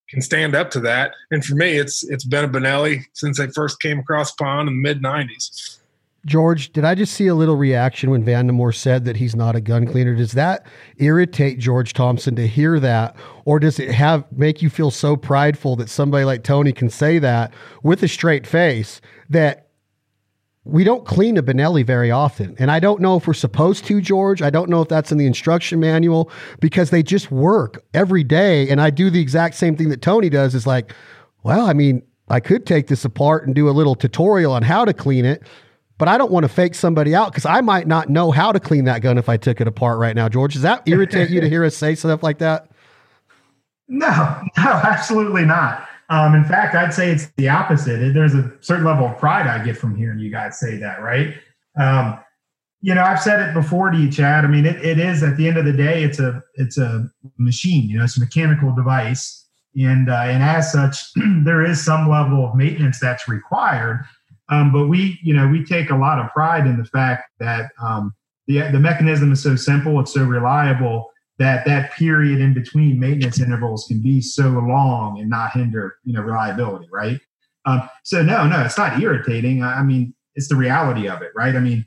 [0.10, 1.14] can stand up to that.
[1.30, 4.76] And for me, it's it's been a Benelli since I first came across pond in
[4.76, 5.80] the mid 90s.
[6.26, 9.62] George, did I just see a little reaction when Vandemore said that he's not a
[9.62, 10.16] gun cleaner?
[10.16, 10.66] Does that
[10.98, 15.76] irritate George Thompson to hear that, or does it have make you feel so prideful
[15.76, 17.54] that somebody like Tony can say that
[17.84, 19.64] with a straight face that
[20.66, 22.56] we don't clean a Benelli very often.
[22.58, 24.42] And I don't know if we're supposed to, George.
[24.42, 28.70] I don't know if that's in the instruction manual because they just work every day.
[28.70, 30.94] And I do the exact same thing that Tony does is like,
[31.44, 34.86] well, I mean, I could take this apart and do a little tutorial on how
[34.86, 35.44] to clean it,
[35.98, 38.60] but I don't want to fake somebody out because I might not know how to
[38.60, 40.28] clean that gun if I took it apart right now.
[40.30, 42.70] George, does that irritate you to hear us say stuff like that?
[43.88, 44.08] No,
[44.58, 45.88] no, absolutely not.
[46.10, 48.14] Um, in fact, I'd say it's the opposite.
[48.14, 51.34] There's a certain level of pride I get from hearing you guys say that, right?
[51.80, 52.20] Um,
[52.82, 54.44] you know, I've said it before to you, Chad.
[54.44, 57.08] I mean, it, it is at the end of the day, it's a it's a
[57.38, 57.90] machine.
[57.90, 61.14] You know, it's a mechanical device, and uh, and as such,
[61.46, 64.04] there is some level of maintenance that's required.
[64.54, 67.72] Um, but we, you know, we take a lot of pride in the fact that
[67.82, 68.14] um,
[68.46, 73.40] the the mechanism is so simple, it's so reliable that that period in between maintenance
[73.40, 77.20] intervals can be so long and not hinder, you know, reliability, right?
[77.66, 79.64] Um, so no, no, it's not irritating.
[79.64, 81.56] I, mean, it's the reality of it, right?
[81.56, 81.86] I mean,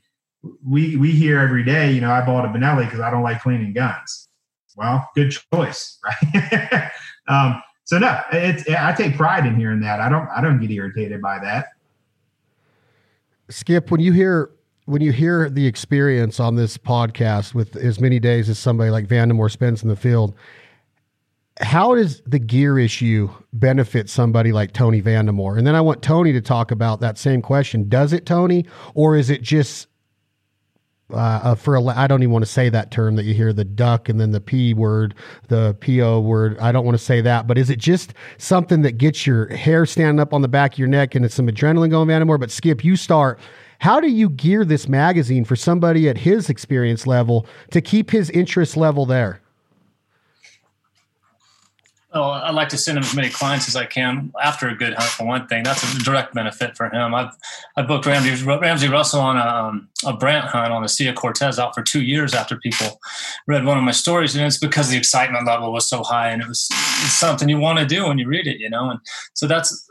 [0.67, 3.43] we we hear every day, you know, I bought a Benelli because I don't like
[3.43, 4.29] cleaning guns.
[4.75, 5.99] Well, good choice,
[6.35, 6.91] right?
[7.29, 10.01] um, so no, it's I take pride in hearing that.
[10.01, 11.69] I don't I don't get irritated by that.
[13.49, 14.51] Skip, when you hear
[14.87, 19.07] when you hear the experience on this podcast with as many days as somebody like
[19.09, 20.35] Vandemore spends in the field,
[21.61, 25.59] how does the gear issue benefit somebody like Tony Vandemore?
[25.59, 27.89] And then I want Tony to talk about that same question.
[27.89, 29.89] Does it, Tony, or is it just
[31.13, 33.65] uh, for a, I don't even want to say that term that you hear the
[33.65, 35.15] duck and then the p word,
[35.49, 36.59] the po word.
[36.59, 39.87] I don't want to say that, but is it just something that gets your hair
[39.87, 42.41] standing up on the back of your neck and it's some adrenaline going, Vandemore?
[42.41, 43.39] But Skip, you start.
[43.79, 48.31] How do you gear this magazine for somebody at his experience level to keep his
[48.31, 49.41] interest level there?
[52.17, 54.95] Well, I like to send him as many clients as I can after a good
[54.95, 55.11] hunt.
[55.11, 57.15] For one thing, that's a direct benefit for him.
[57.15, 57.35] I've
[57.77, 61.15] I booked Ramsey, Ramsey Russell on a, um, a Brant hunt on the Sea of
[61.15, 63.01] Cortez out for two years after people
[63.47, 66.41] read one of my stories, and it's because the excitement level was so high, and
[66.41, 68.89] it was something you want to do when you read it, you know.
[68.89, 69.01] And
[69.35, 69.86] so that's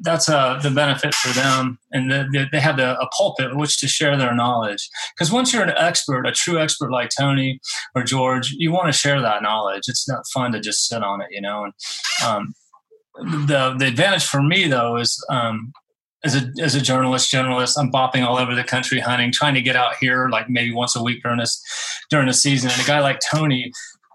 [0.00, 3.88] that's uh, the benefit for them, and the, they have the, a pulpit which to
[3.88, 4.88] share their knowledge.
[5.14, 7.60] Because once you're an expert, a true expert like Tony
[7.94, 9.84] or George, you want to share that knowledge.
[9.88, 11.64] It's not fun to just sit on it, you know.
[11.64, 11.74] And
[12.26, 12.54] um,
[13.46, 15.72] the the advantage for me though is um,
[16.24, 19.62] as a as a journalist, generalist, I'm bopping all over the country hunting, trying to
[19.62, 21.62] get out here like maybe once a week during this
[22.10, 22.70] during the season.
[22.70, 23.72] And a guy like Tony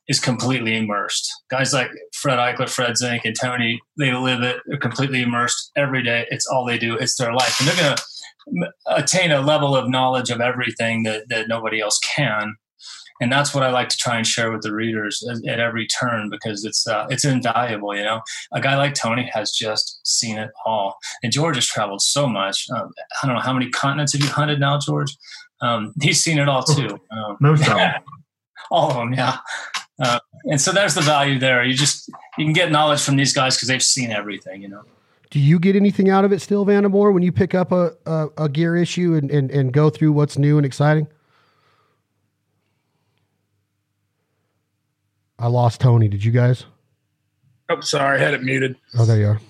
[0.07, 1.31] is completely immersed.
[1.49, 4.57] Guys like Fred Eichler, Fred Zink, and Tony, they live it.
[4.65, 6.25] They're completely immersed every day.
[6.29, 6.95] It's all they do.
[6.97, 8.03] It's their life, and they're going to
[8.87, 12.55] attain a level of knowledge of everything that, that nobody else can.
[13.21, 15.87] And that's what I like to try and share with the readers at, at every
[15.87, 17.95] turn because it's uh, it's invaluable.
[17.95, 18.21] You know,
[18.53, 22.65] a guy like Tony has just seen it all, and George has traveled so much.
[22.75, 22.91] Um,
[23.23, 25.15] I don't know how many continents have you hunted now, George.
[25.61, 26.99] Um, he's seen it all too.
[27.09, 28.01] Um, Most of them.
[28.71, 29.37] all of them, yeah.
[29.99, 31.63] Uh, and so there's the value there.
[31.63, 34.83] You just you can get knowledge from these guys because they've seen everything, you know.
[35.31, 38.27] Do you get anything out of it still, Vandemore, when you pick up a, a,
[38.37, 41.07] a gear issue and, and, and go through what's new and exciting?
[45.37, 46.07] I lost Tony.
[46.07, 46.65] Did you guys?
[47.69, 48.77] Oh, sorry, I had it muted.
[48.97, 49.41] Oh, there you are.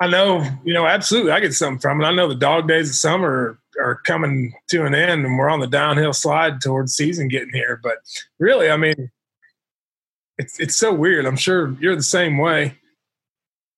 [0.00, 1.30] I know, you know, absolutely.
[1.30, 2.04] I get something from it.
[2.04, 5.48] I know the dog days of summer are, are coming to an end, and we're
[5.48, 7.80] on the downhill slide towards season getting here.
[7.82, 7.98] But
[8.38, 9.10] really, I mean,
[10.38, 11.26] it's it's so weird.
[11.26, 12.78] I'm sure you're the same way.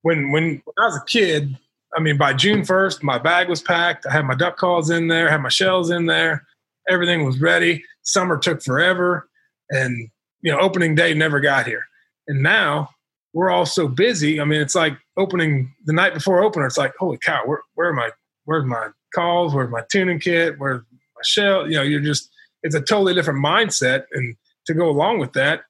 [0.02, 1.56] When when, I was a kid,
[1.96, 4.06] I mean, by June 1st, my bag was packed.
[4.06, 6.46] I had my duck calls in there, had my shells in there.
[6.88, 7.82] Everything was ready.
[8.02, 9.28] Summer took forever,
[9.70, 10.08] and
[10.42, 11.84] you know, opening day never got here.
[12.28, 12.90] And now
[13.32, 14.40] we're all so busy.
[14.40, 16.66] I mean, it's like opening the night before opener.
[16.66, 18.10] It's like, holy cow, where where am I?
[18.44, 19.54] Where's my calls?
[19.54, 20.54] Where's my tuning kit?
[20.58, 21.68] Where's my shell?
[21.68, 22.30] You know, you're just
[22.62, 24.04] it's a totally different mindset.
[24.12, 24.36] And
[24.66, 25.62] to go along with that,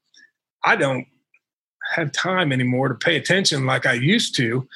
[0.66, 1.06] I don't
[1.92, 4.68] have time anymore to pay attention like I used to.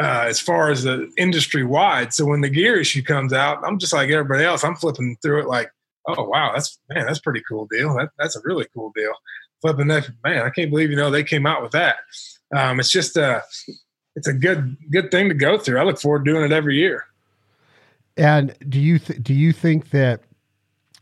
[0.00, 2.14] Uh, as far as the industry wide.
[2.14, 4.62] So when the gear issue comes out, I'm just like everybody else.
[4.62, 5.72] I'm flipping through it like,
[6.06, 7.94] oh wow, that's man, that's pretty cool deal.
[7.96, 9.12] That, that's a really cool deal.
[9.60, 11.96] Flipping that, man, I can't believe you know they came out with that.
[12.56, 13.42] Um, it's just a,
[14.14, 15.80] it's a good good thing to go through.
[15.80, 17.04] I look forward to doing it every year.
[18.16, 20.22] And do you th- do you think that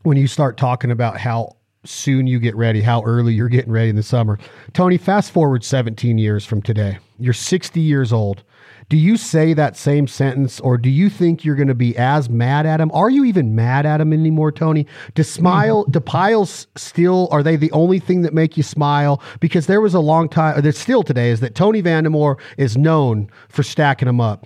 [0.01, 3.89] when you start talking about how soon you get ready, how early you're getting ready
[3.89, 4.37] in the summer,
[4.73, 8.43] Tony, fast forward 17 years from today, you're 60 years old
[8.89, 12.29] do you say that same sentence, or do you think you're going to be as
[12.29, 12.89] mad at him?
[12.93, 14.87] Are you even mad at him anymore, Tony?
[15.13, 17.27] Do smile, do piles still?
[17.29, 19.21] Are they the only thing that make you smile?
[19.41, 23.29] Because there was a long time, there's still today, is that Tony Vandemore is known
[23.49, 24.45] for stacking them up.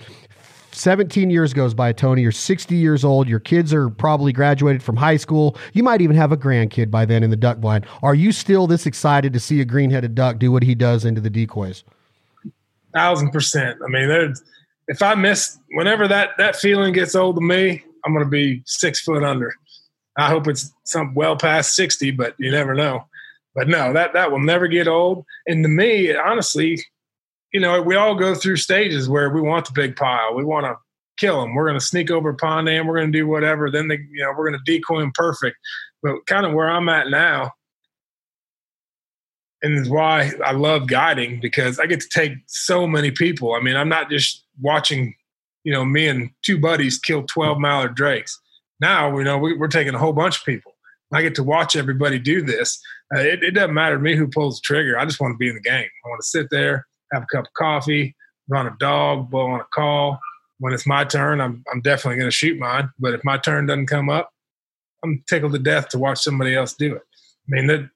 [0.72, 2.22] 17 years goes by, Tony.
[2.22, 3.28] You're 60 years old.
[3.28, 5.57] Your kids are probably graduated from high school.
[5.74, 7.86] You might even have a grandkid by then in the duck blind.
[8.01, 11.05] Are you still this excited to see a green headed duck do what he does
[11.05, 11.84] into the decoys?
[12.93, 13.80] thousand percent.
[13.84, 14.34] I mean,
[14.88, 18.61] if I miss whenever that that feeling gets old to me, I'm going to be
[18.65, 19.53] six foot under.
[20.17, 23.05] I hope it's some well past sixty, but you never know.
[23.55, 25.26] But no, that that will never get old.
[25.47, 26.84] And to me, honestly,
[27.54, 30.36] you know, we all go through stages where we want the big pile.
[30.36, 30.76] We want to
[31.18, 31.54] kill them.
[31.54, 33.70] We're going to sneak over pond and we're going to do whatever.
[33.70, 35.58] Then they, you know, we're going to decoy them perfect.
[36.02, 37.52] But kind of where I'm at now,
[39.62, 43.54] and is why I love guiding because I get to take so many people.
[43.54, 45.14] I mean, I'm not just watching,
[45.64, 48.39] you know, me and two buddies kill 12 mallard drakes.
[48.80, 50.74] Now, you know, we, are taking a whole bunch of people.
[51.14, 52.82] I get to watch everybody do this.
[53.14, 54.97] Uh, it, it, doesn't matter to me who pulls the trigger.
[54.97, 55.88] I just want to be in the game.
[56.06, 58.16] I want to sit there, have a cup of coffee,
[58.47, 60.20] run a dog, blow on a call.
[60.59, 62.89] When it's my turn, I'm, I'm definitely going to shoot mine.
[62.99, 64.32] But if my turn doesn't come up,
[65.03, 67.01] I'm tickled to death to watch somebody else do it.
[67.01, 67.89] I mean, that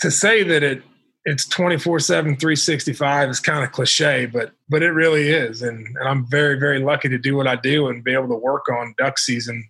[0.00, 0.82] to say that it
[1.26, 6.08] it's 24 7 365 is kind of cliche but but it really is and, and
[6.08, 8.94] i'm very very lucky to do what i do and be able to work on
[8.96, 9.62] duck season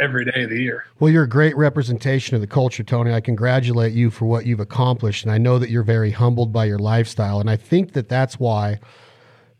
[0.00, 3.20] every day of the year well you're a great representation of the culture tony i
[3.20, 6.78] congratulate you for what you've accomplished and i know that you're very humbled by your
[6.78, 8.78] lifestyle and i think that that's why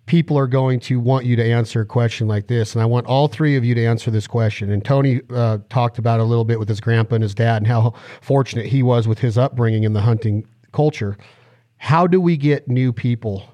[0.09, 2.75] people are going to want you to answer a question like this.
[2.75, 4.73] And I want all three of you to answer this question.
[4.73, 7.67] And Tony uh, talked about a little bit with his grandpa and his dad and
[7.67, 11.17] how fortunate he was with his upbringing in the hunting culture.
[11.77, 13.45] How do we get new people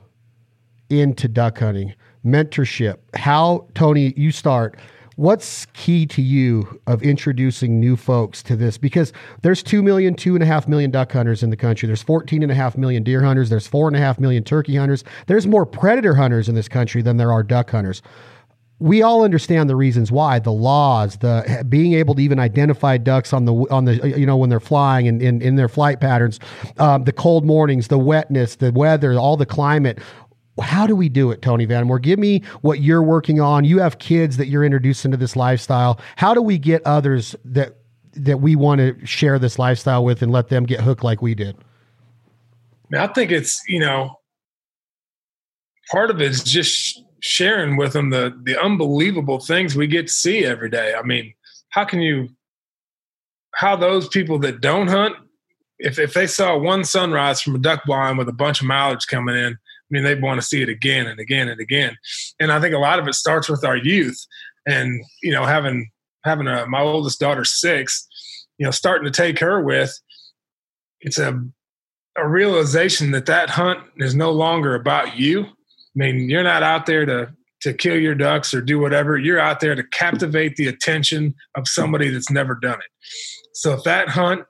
[0.88, 1.92] into duck hunting?
[2.24, 2.98] Mentorship.
[3.14, 4.78] How, Tony, you start
[5.16, 8.78] what's key to you of introducing new folks to this?
[8.78, 9.12] Because
[9.42, 11.86] there's 2 million 2.5 million duck hunters in the country.
[11.86, 13.50] There's 14.5 million deer hunters.
[13.50, 15.04] There's 4.5 million turkey hunters.
[15.26, 18.02] There's more predator hunters in this country than there are duck hunters.
[18.80, 23.32] We all understand the reasons why the laws the being able to even identify ducks
[23.32, 26.40] on the on the you know when they're flying and in, in their flight patterns
[26.78, 30.00] um, the cold mornings the wetness the weather all the climate
[30.62, 32.00] how do we do it, Tony Vandemore?
[32.00, 33.64] Give me what you're working on.
[33.64, 36.00] You have kids that you're introducing to this lifestyle.
[36.16, 37.76] How do we get others that
[38.12, 41.34] that we want to share this lifestyle with and let them get hooked like we
[41.34, 41.56] did?
[42.96, 44.20] I think it's you know
[45.90, 50.12] part of it is just sharing with them the the unbelievable things we get to
[50.12, 50.94] see every day.
[50.94, 51.34] I mean,
[51.70, 52.28] how can you
[53.54, 55.16] how those people that don't hunt
[55.80, 59.04] if if they saw one sunrise from a duck blind with a bunch of mallards
[59.04, 59.58] coming in
[59.90, 61.96] mean, they want to see it again and again and again.
[62.40, 64.18] And I think a lot of it starts with our youth,
[64.66, 65.90] and you know, having
[66.24, 68.06] having a my oldest daughter six,
[68.58, 69.92] you know, starting to take her with,
[71.00, 71.42] it's a
[72.16, 75.44] a realization that that hunt is no longer about you.
[75.44, 77.32] I mean, you're not out there to
[77.62, 79.16] to kill your ducks or do whatever.
[79.16, 83.06] You're out there to captivate the attention of somebody that's never done it.
[83.54, 84.42] So if that hunt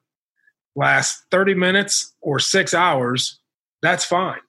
[0.75, 3.39] lasts 30 minutes or six hours,
[3.83, 4.41] that's fine.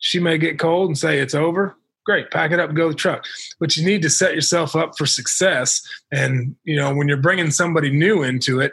[0.00, 1.76] She may get cold and say it's over.
[2.04, 2.30] great.
[2.30, 3.24] Pack it up and go to the truck.
[3.60, 5.80] But you need to set yourself up for success.
[6.10, 8.72] And you know when you're bringing somebody new into it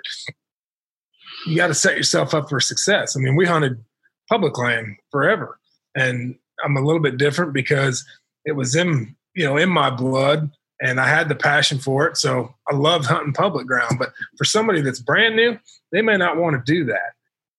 [1.45, 3.15] you got to set yourself up for success.
[3.15, 3.83] I mean we hunted
[4.29, 5.59] public land forever.
[5.95, 8.03] And i'm a little bit different because
[8.45, 10.49] it was in you know in my blood
[10.81, 12.17] and i had the passion for it.
[12.17, 13.99] So i loved hunting public ground.
[13.99, 15.59] But for somebody that's brand new
[15.91, 17.11] they may not want to do that.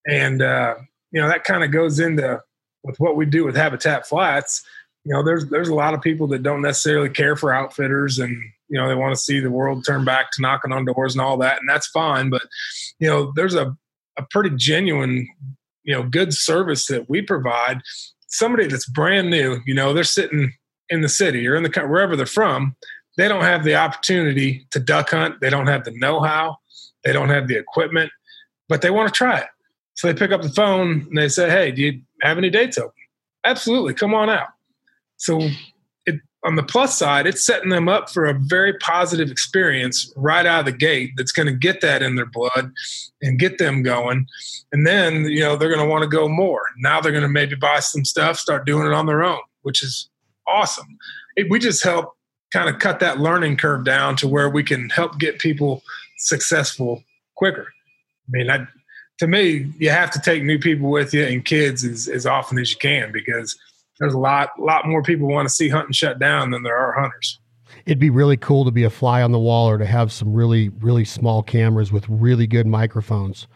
[0.07, 0.75] And uh,
[1.13, 2.41] you know that kind of goes into
[2.89, 4.65] with what we do with habitat flats
[5.09, 8.37] you know, there's there's a lot of people that don't necessarily care for outfitters, and
[8.69, 11.23] you know, they want to see the world turn back to knocking on doors and
[11.23, 12.29] all that, and that's fine.
[12.29, 12.43] But
[12.99, 13.75] you know, there's a
[14.19, 15.27] a pretty genuine,
[15.85, 17.81] you know, good service that we provide.
[18.27, 20.53] Somebody that's brand new, you know, they're sitting
[20.91, 22.77] in the city or in the wherever they're from,
[23.17, 25.41] they don't have the opportunity to duck hunt.
[25.41, 26.57] They don't have the know-how.
[27.05, 28.11] They don't have the equipment,
[28.69, 29.49] but they want to try it.
[29.95, 32.79] So they pick up the phone and they say, "Hey, do you have any dates
[32.79, 32.93] open?"
[33.45, 34.49] Absolutely, come on out.
[35.17, 35.41] So
[36.07, 40.47] it, on the plus side, it's setting them up for a very positive experience right
[40.47, 42.73] out of the gate that's going to get that in their blood
[43.23, 44.27] and get them going.
[44.73, 46.63] And then, you know, they're going to want to go more.
[46.79, 49.83] Now they're going to maybe buy some stuff, start doing it on their own, which
[49.83, 50.09] is
[50.47, 50.99] awesome.
[51.37, 52.15] It, we just help
[52.53, 55.83] kind of cut that learning curve down to where we can help get people
[56.19, 57.03] successful
[57.35, 57.69] quicker.
[58.27, 58.67] I mean, I,
[59.19, 62.59] to me, you have to take new people with you and kids as, as often
[62.59, 63.57] as you can because
[63.99, 66.93] there's a lot lot more people want to see hunting shut down than there are
[66.93, 67.39] hunters.
[67.85, 70.33] It'd be really cool to be a fly on the wall or to have some
[70.33, 73.49] really really small cameras with really good microphones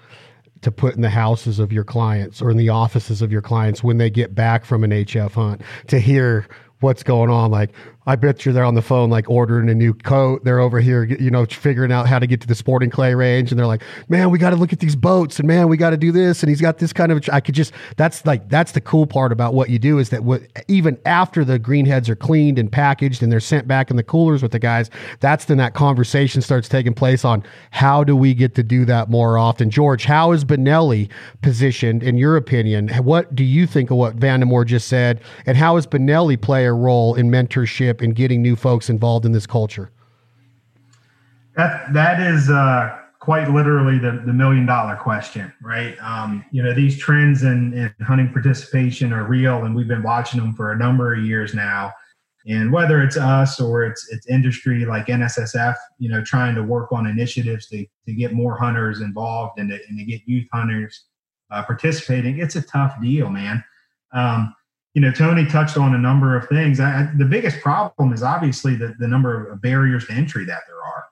[0.62, 3.82] to put in the houses of your clients or in the offices of your clients
[3.82, 6.46] when they get back from an HF hunt to hear
[6.80, 7.50] what's going on.
[7.50, 7.70] Like,
[8.04, 10.42] I bet you they're on the phone, like ordering a new coat.
[10.44, 13.52] They're over here, you know, figuring out how to get to the sporting clay range.
[13.52, 15.90] And they're like, man, we got to look at these boats and man, we got
[15.90, 16.42] to do this.
[16.42, 19.30] And he's got this kind of, I could just, that's like, that's the cool part
[19.30, 23.22] about what you do is that what, even after the greenheads are cleaned and packaged
[23.22, 24.90] and they're sent back in the coolers with the guys,
[25.20, 29.10] that's then that conversation starts taking place on how do we get to do that
[29.10, 29.70] more often?
[29.70, 31.08] George, how is Benelli
[31.40, 32.88] positioned in your opinion?
[32.88, 35.20] What do you think of what Vandemore just said?
[35.46, 39.32] And how is Benelli play a role in mentorship and getting new folks involved in
[39.32, 39.90] this culture?
[41.56, 45.96] That that is uh, quite literally the, the million dollar question, right?
[46.00, 50.40] Um, you know, these trends in, in hunting participation are real, and we've been watching
[50.40, 51.92] them for a number of years now.
[52.48, 56.90] And whether it's us or it's it's industry like NSSF, you know, trying to work
[56.90, 61.04] on initiatives to, to get more hunters involved and to, and to get youth hunters
[61.52, 63.62] uh, participating, it's a tough deal, man.
[64.12, 64.54] Um,
[64.94, 66.78] you know, Tony touched on a number of things.
[66.78, 70.76] I, the biggest problem is obviously the, the number of barriers to entry that there
[70.76, 71.04] are.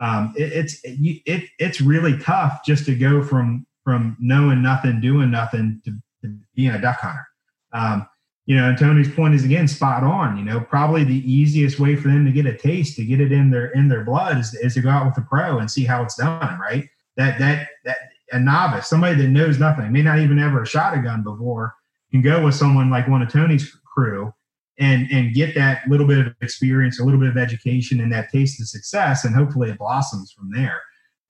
[0.00, 5.30] Um, it, it's it, it's really tough just to go from from knowing nothing, doing
[5.30, 7.26] nothing to, to being a duck hunter.
[7.72, 8.08] Um,
[8.46, 10.36] you know, and Tony's point is again spot on.
[10.36, 13.32] You know, probably the easiest way for them to get a taste, to get it
[13.32, 15.84] in their in their blood, is, is to go out with a pro and see
[15.84, 16.58] how it's done.
[16.60, 16.88] Right?
[17.16, 17.96] That that that
[18.32, 21.74] a novice, somebody that knows nothing, may not even ever shot a gun before
[22.14, 24.32] can go with someone like one of Tony's crew
[24.78, 28.30] and and get that little bit of experience, a little bit of education, and that
[28.30, 30.80] taste of success, and hopefully it blossoms from there.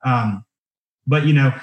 [0.04, 0.44] Um,
[1.06, 1.54] but you know,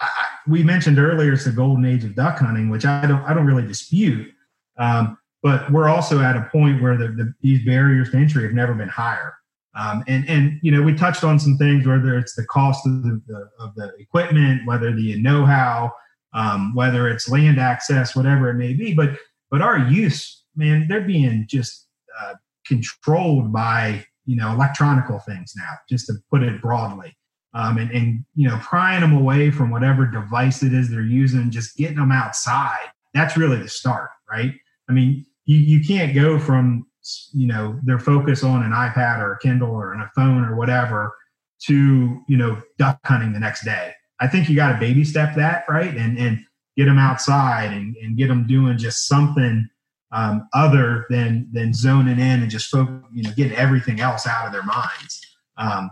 [0.00, 0.10] I,
[0.46, 3.46] we mentioned earlier it's the golden age of duck hunting, which I don't I don't
[3.46, 4.30] really dispute.
[4.78, 8.52] Um, but we're also at a point where the, the, these barriers to entry have
[8.52, 9.34] never been higher.
[9.74, 13.02] Um, and and you know we touched on some things whether it's the cost of
[13.04, 15.92] the, the of the equipment, whether the know-how,
[16.36, 18.94] um, whether it's land access, whatever it may be.
[18.94, 19.16] But
[19.50, 21.88] but our use, man, they're being just
[22.20, 22.34] uh,
[22.66, 27.16] controlled by you know electronical things now, just to put it broadly.
[27.54, 31.50] Um, and, and you know prying them away from whatever device it is they're using,
[31.50, 32.86] just getting them outside.
[33.14, 34.52] That's really the start, right?
[34.90, 36.86] I mean, you, you can't go from
[37.32, 41.16] you know their focus on an iPad or a Kindle or a phone or whatever
[41.62, 45.34] to you know duck hunting the next day I think you got to baby step
[45.36, 45.94] that, right?
[45.94, 46.44] And and
[46.76, 49.68] get them outside and, and get them doing just something
[50.12, 54.46] um, other than than zoning in and just focus, you know, getting everything else out
[54.46, 55.20] of their minds.
[55.56, 55.90] Um,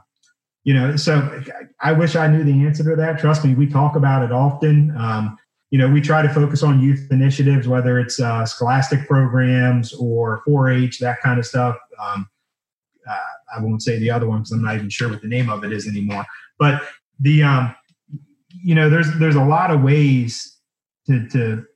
[0.65, 1.43] you know, so
[1.81, 3.19] I wish I knew the answer to that.
[3.19, 4.97] Trust me, we talk about it often.
[4.97, 5.37] Um,
[5.71, 10.43] you know, we try to focus on youth initiatives, whether it's uh, scholastic programs or
[10.49, 11.77] 4-H, that kind of stuff.
[12.01, 12.29] Um,
[13.09, 15.51] uh, I won't say the other one because I'm not even sure what the name
[15.51, 16.25] of it is anymore.
[16.59, 16.83] But
[17.21, 17.75] the um,
[18.65, 20.57] you know, there's there's a lot of ways
[21.07, 21.67] to to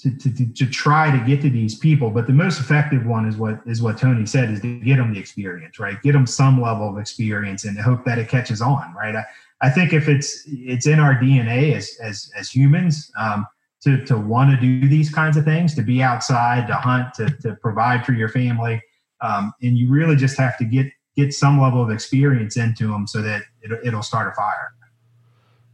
[0.00, 3.36] to, to, to try to get to these people, but the most effective one is
[3.36, 6.02] what is what Tony said is to get them the experience, right?
[6.02, 9.14] Get them some level of experience and hope that it catches on, right?
[9.14, 9.24] I,
[9.62, 13.46] I think if it's it's in our DNA as as as humans um,
[13.84, 17.30] to to want to do these kinds of things, to be outside, to hunt, to
[17.42, 18.82] to provide for your family,
[19.20, 23.06] um, and you really just have to get get some level of experience into them
[23.06, 24.73] so that it, it'll start a fire.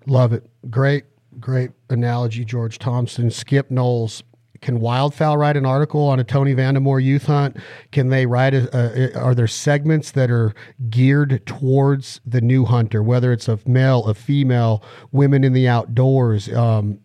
[0.07, 0.49] Love it.
[0.71, 1.05] Great,
[1.39, 3.31] great analogy, George Thompson.
[3.31, 4.23] Skip Knowles.
[4.61, 7.57] Can Wildfowl write an article on a Tony Vandemore youth hunt?
[7.93, 8.53] Can they write?
[8.53, 10.55] A, a, are there segments that are
[10.91, 14.83] geared towards the new hunter, whether it's a male, a female,
[15.13, 16.53] women in the outdoors?
[16.53, 17.01] Um,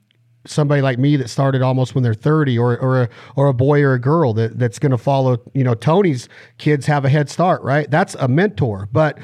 [0.46, 3.82] somebody like me that started almost when they're 30 or or a, or a boy
[3.82, 7.30] or a girl that that's going to follow you know Tony's kids have a head
[7.30, 9.18] start right that's a mentor but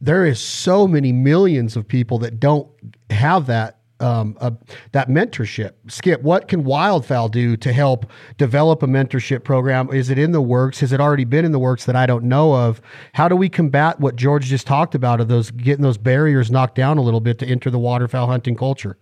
[0.00, 2.68] there is so many millions of people that don't
[3.10, 4.52] have that um, uh,
[4.92, 5.72] that mentorship.
[5.88, 9.92] Skip, what can Wildfowl do to help develop a mentorship program?
[9.92, 10.80] Is it in the works?
[10.80, 12.80] Has it already been in the works that I don't know of?
[13.14, 16.76] How do we combat what George just talked about of those getting those barriers knocked
[16.76, 18.96] down a little bit to enter the waterfowl hunting culture?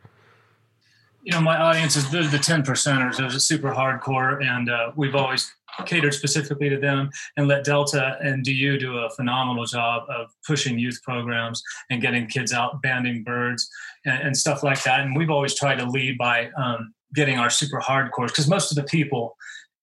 [1.23, 3.17] You know, my audience is the, 10 percenters.
[3.17, 5.53] Those are super hardcore, and uh, we've always
[5.85, 10.79] catered specifically to them and let Delta and DU do a phenomenal job of pushing
[10.79, 13.69] youth programs and getting kids out banding birds
[14.05, 15.01] and, and stuff like that.
[15.01, 18.77] And we've always tried to lead by um, getting our super hardcores because most of
[18.77, 19.37] the people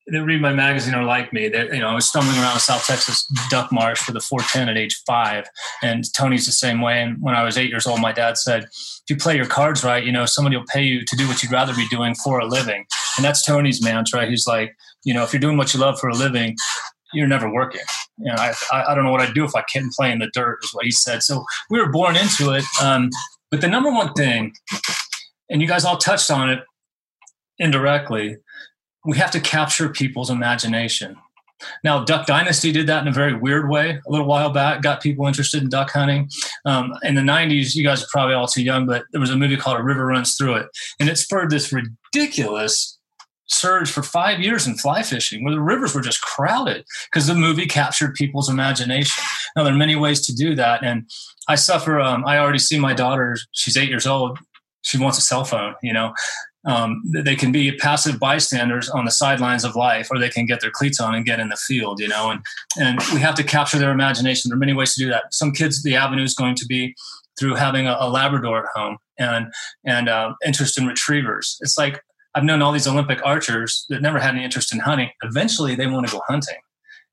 [0.07, 1.47] that read my magazine are like me.
[1.47, 4.77] That you know, I was stumbling around South Texas duck marsh for the 410 at
[4.77, 5.45] age five,
[5.81, 7.01] and Tony's the same way.
[7.01, 9.83] And when I was eight years old, my dad said, "If you play your cards
[9.83, 12.39] right, you know, somebody will pay you to do what you'd rather be doing for
[12.39, 12.85] a living."
[13.17, 14.25] And that's Tony's mantra.
[14.25, 16.55] He's like, you know, if you're doing what you love for a living,
[17.13, 17.81] you're never working.
[18.17, 20.29] You know, I, I don't know what I'd do if I couldn't play in the
[20.33, 21.23] dirt, is what he said.
[21.23, 22.63] So we were born into it.
[22.81, 23.09] Um,
[23.51, 24.53] but the number one thing,
[25.49, 26.59] and you guys all touched on it
[27.59, 28.37] indirectly,
[29.05, 31.17] we have to capture people's imagination.
[31.83, 35.01] Now, Duck Dynasty did that in a very weird way a little while back, got
[35.01, 36.29] people interested in duck hunting.
[36.65, 39.37] Um, in the 90s, you guys are probably all too young, but there was a
[39.37, 40.67] movie called A River Runs Through It,
[40.99, 42.97] and it spurred this ridiculous
[43.53, 47.35] surge for five years in fly fishing where the rivers were just crowded because the
[47.35, 49.23] movie captured people's imagination.
[49.55, 50.83] Now, there are many ways to do that.
[50.83, 51.09] And
[51.47, 54.37] I suffer, um, I already see my daughter, she's eight years old.
[54.81, 56.13] She wants a cell phone, you know.
[56.65, 60.61] Um, they can be passive bystanders on the sidelines of life, or they can get
[60.61, 62.31] their cleats on and get in the field, you know.
[62.31, 62.41] And
[62.79, 64.49] and we have to capture their imagination.
[64.49, 65.33] There are many ways to do that.
[65.33, 66.95] Some kids, the avenue is going to be
[67.37, 69.51] through having a, a Labrador at home and
[69.85, 71.57] and uh, interest in retrievers.
[71.61, 72.01] It's like
[72.36, 75.09] I've known all these Olympic archers that never had any interest in hunting.
[75.23, 76.57] Eventually, they want to go hunting.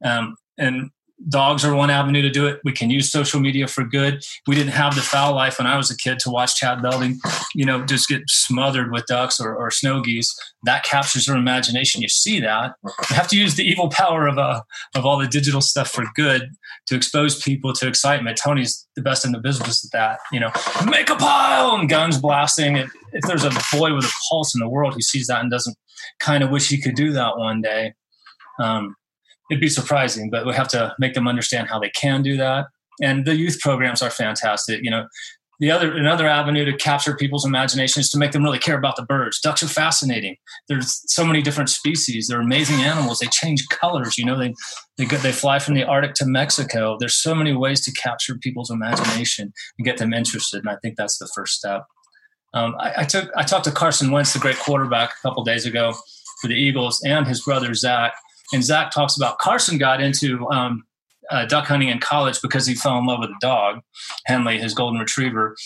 [0.05, 0.91] Um, and
[1.29, 2.61] dogs are one avenue to do it.
[2.65, 4.25] We can use social media for good.
[4.47, 7.19] We didn't have the Fowl Life when I was a kid to watch Chad Belding,
[7.55, 10.35] you know, just get smothered with ducks or, or snow geese.
[10.65, 12.03] That captures your imagination.
[12.03, 12.73] You see that.
[12.85, 14.63] You have to use the evil power of uh,
[14.95, 16.51] of all the digital stuff for good
[16.87, 18.39] to expose people to excitement.
[18.43, 20.19] Tony's the best in the business at that.
[20.33, 20.51] You know,
[20.87, 22.77] make a pile and guns blasting.
[22.77, 25.51] If, if there's a boy with a pulse in the world who sees that and
[25.51, 25.77] doesn't
[26.19, 27.95] kind of wish he could do that one day,
[28.61, 28.95] um,
[29.51, 32.67] it'd be surprising, but we have to make them understand how they can do that.
[33.03, 34.81] And the youth programs are fantastic.
[34.83, 35.07] You know,
[35.59, 38.97] the other another avenue to capture people's imagination is to make them really care about
[38.97, 39.41] the birds.
[39.41, 40.37] Ducks are fascinating.
[40.69, 42.29] There's so many different species.
[42.29, 43.19] They're amazing animals.
[43.19, 44.17] They change colors.
[44.17, 44.55] You know, they
[44.97, 46.97] they go, they fly from the Arctic to Mexico.
[46.99, 50.61] There's so many ways to capture people's imagination and get them interested.
[50.61, 51.85] And I think that's the first step.
[52.53, 55.67] Um, I, I, took I talked to Carson Wentz, the great quarterback, a couple days
[55.67, 55.93] ago
[56.41, 58.13] for the Eagles, and his brother Zach
[58.53, 60.85] and Zach talks about Carson got into um,
[61.31, 63.81] uh, duck hunting in college because he fell in love with a dog,
[64.27, 65.57] Henley, his golden retriever,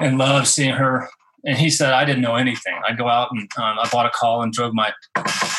[0.00, 1.08] and loved seeing her.
[1.44, 2.74] And he said, I didn't know anything.
[2.88, 4.92] I'd go out and um, I bought a call and drove my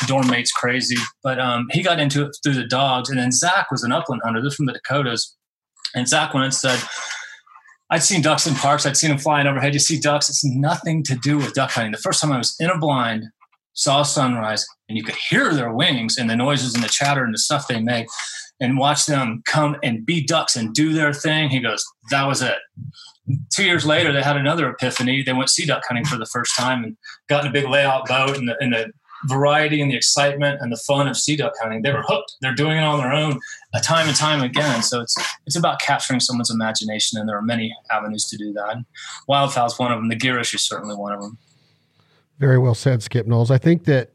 [0.06, 0.96] dorm mates crazy.
[1.22, 3.08] But um, he got into it through the dogs.
[3.08, 4.42] And then Zach was an upland hunter.
[4.42, 5.34] This from the Dakotas.
[5.94, 6.78] And Zach went and said,
[7.90, 8.84] I'd seen ducks in parks.
[8.84, 9.72] I'd seen them flying overhead.
[9.72, 10.28] You see ducks.
[10.28, 11.92] It's nothing to do with duck hunting.
[11.92, 13.24] The first time I was in a blind
[13.78, 17.32] saw sunrise, and you could hear their wings and the noises and the chatter and
[17.32, 18.08] the stuff they make,
[18.60, 21.48] and watch them come and be ducks and do their thing.
[21.48, 22.58] He goes, that was it.
[23.54, 25.22] Two years later, they had another epiphany.
[25.22, 26.96] They went sea duck hunting for the first time and
[27.28, 28.90] got in a big layout boat and the, and the
[29.26, 31.82] variety and the excitement and the fun of sea duck hunting.
[31.82, 32.34] They were hooked.
[32.40, 33.38] They're doing it on their own,
[33.74, 34.82] a time and time again.
[34.82, 35.16] So it's
[35.46, 38.76] it's about capturing someone's imagination, and there are many avenues to do that.
[39.28, 40.08] Wildfowl is one of them.
[40.08, 41.38] The gear issue is certainly one of them.
[42.38, 43.50] Very well said, Skip Knowles.
[43.50, 44.12] I think that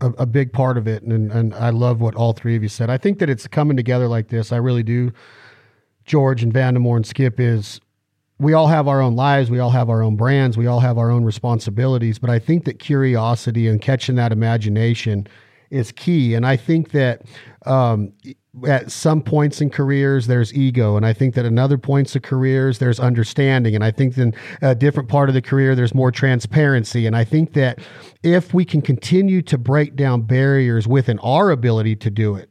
[0.00, 2.68] a, a, big part of it, and, and I love what all three of you
[2.68, 2.90] said.
[2.90, 4.50] I think that it's coming together like this.
[4.50, 5.12] I really do.
[6.04, 7.80] George and Vandemore and Skip is
[8.38, 10.98] we all have our own lives, we all have our own brands, we all have
[10.98, 15.28] our own responsibilities, but I think that curiosity and catching that imagination
[15.72, 16.34] is key.
[16.34, 17.22] And I think that
[17.64, 18.12] um,
[18.66, 20.96] at some points in careers there's ego.
[20.96, 23.74] And i think that in other points of careers there's understanding.
[23.74, 27.06] And i think in a different part of the career there's more transparency.
[27.06, 27.78] And i think that
[28.22, 32.50] if we can continue to break down barriers within our ability to do it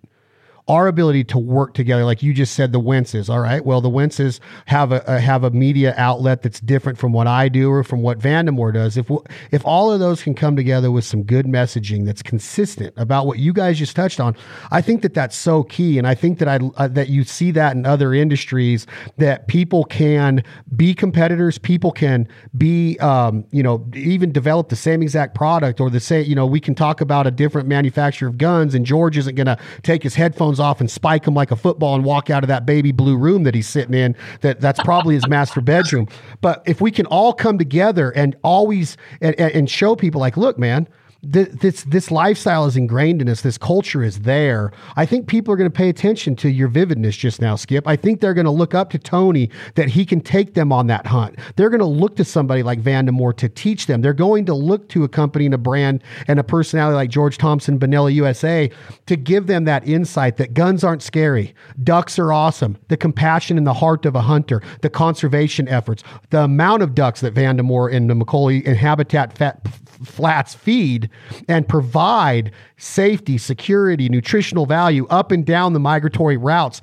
[0.68, 3.30] our ability to work together, like you just said, the Wentzes.
[3.30, 7.12] All right, well, the Wentzes have a, a, have a media outlet that's different from
[7.12, 8.98] what I do or from what Vandemore does.
[8.98, 9.10] If
[9.52, 13.40] if all of those can come together with some good messaging that's consistent about what
[13.40, 14.36] you guys just touched on,
[14.72, 15.98] I think that that's so key.
[15.98, 18.88] And I think that I uh, that you see that in other industries
[19.18, 20.44] that people can
[20.76, 25.90] be competitors, people can be um, you know even develop the same exact product or
[25.90, 29.18] the same you know we can talk about a different manufacturer of guns and George
[29.18, 32.30] isn't going to take his headphones off and spike him like a football and walk
[32.30, 35.62] out of that baby blue room that he's sitting in that that's probably his master
[35.62, 36.08] bedroom.
[36.40, 40.58] But if we can all come together and always and, and show people like look
[40.58, 40.88] man
[41.24, 43.42] this this lifestyle is ingrained in us.
[43.42, 44.72] This culture is there.
[44.96, 47.88] I think people are going to pay attention to your vividness just now, Skip.
[47.88, 50.88] I think they're going to look up to Tony that he can take them on
[50.88, 51.38] that hunt.
[51.56, 54.02] They're going to look to somebody like Vandemore to teach them.
[54.02, 57.38] They're going to look to a company and a brand and a personality like George
[57.38, 58.72] Thompson, Benelli USA,
[59.06, 61.54] to give them that insight that guns aren't scary,
[61.84, 66.42] ducks are awesome, the compassion in the heart of a hunter, the conservation efforts, the
[66.42, 69.68] amount of ducks that Vandemore and the McCully and Habitat Fat
[70.04, 71.11] Flats feed
[71.48, 76.82] and provide safety, security, nutritional value up and down the migratory routes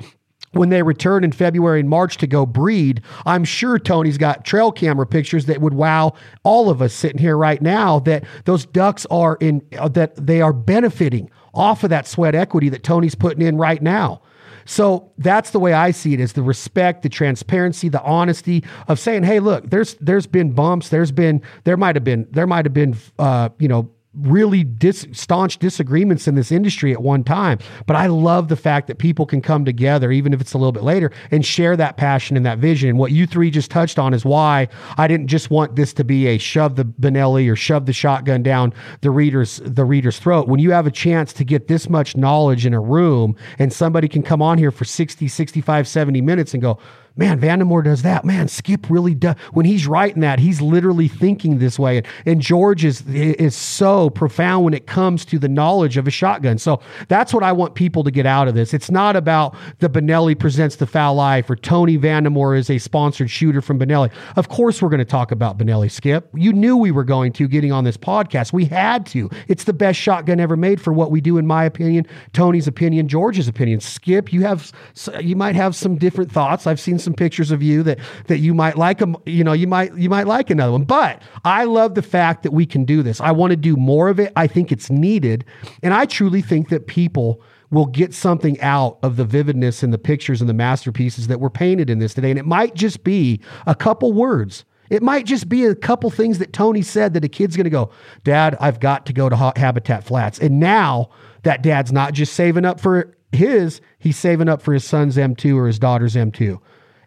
[0.52, 4.72] when they return in February and March to go breed, I'm sure Tony's got trail
[4.72, 9.06] camera pictures that would wow all of us sitting here right now that those ducks
[9.10, 13.46] are in uh, that they are benefiting off of that sweat equity that Tony's putting
[13.46, 14.22] in right now.
[14.64, 18.98] So that's the way I see it is the respect, the transparency, the honesty of
[18.98, 22.66] saying, "Hey, look, there's there's been bumps, there's been there might have been there might
[22.66, 27.58] have been uh, you know really dis- staunch disagreements in this industry at one time.
[27.86, 30.72] But I love the fact that people can come together, even if it's a little
[30.72, 32.88] bit later, and share that passion and that vision.
[32.90, 36.04] And what you three just touched on is why I didn't just want this to
[36.04, 40.48] be a shove the Benelli or shove the shotgun down the reader's the reader's throat.
[40.48, 44.08] When you have a chance to get this much knowledge in a room and somebody
[44.08, 46.78] can come on here for 60, 65, 70 minutes and go,
[47.18, 48.24] man, Vandemore does that.
[48.24, 49.34] Man, Skip really does.
[49.52, 51.98] When he's writing that, he's literally thinking this way.
[51.98, 56.10] And, and George is, is so profound when it comes to the knowledge of a
[56.10, 56.58] shotgun.
[56.58, 58.72] So that's what I want people to get out of this.
[58.72, 63.30] It's not about the Benelli presents the Fowl Life or Tony Vandemore is a sponsored
[63.30, 64.10] shooter from Benelli.
[64.36, 66.28] Of course, we're going to talk about Benelli, Skip.
[66.34, 68.52] You knew we were going to getting on this podcast.
[68.52, 69.28] We had to.
[69.48, 73.08] It's the best shotgun ever made for what we do, in my opinion, Tony's opinion,
[73.08, 73.80] George's opinion.
[73.80, 74.72] Skip, you have,
[75.20, 76.66] you might have some different thoughts.
[76.66, 79.16] I've seen some some pictures of you that that you might like them.
[79.24, 80.84] You know, you might you might like another one.
[80.84, 83.20] But I love the fact that we can do this.
[83.20, 84.32] I want to do more of it.
[84.36, 85.44] I think it's needed,
[85.82, 89.98] and I truly think that people will get something out of the vividness and the
[89.98, 92.30] pictures and the masterpieces that were painted in this today.
[92.30, 94.64] And it might just be a couple words.
[94.88, 97.70] It might just be a couple things that Tony said that a kid's going to
[97.70, 97.90] go,
[98.24, 100.38] Dad, I've got to go to Habitat Flats.
[100.38, 101.10] And now
[101.42, 105.54] that dad's not just saving up for his, he's saving up for his son's M2
[105.54, 106.58] or his daughter's M2.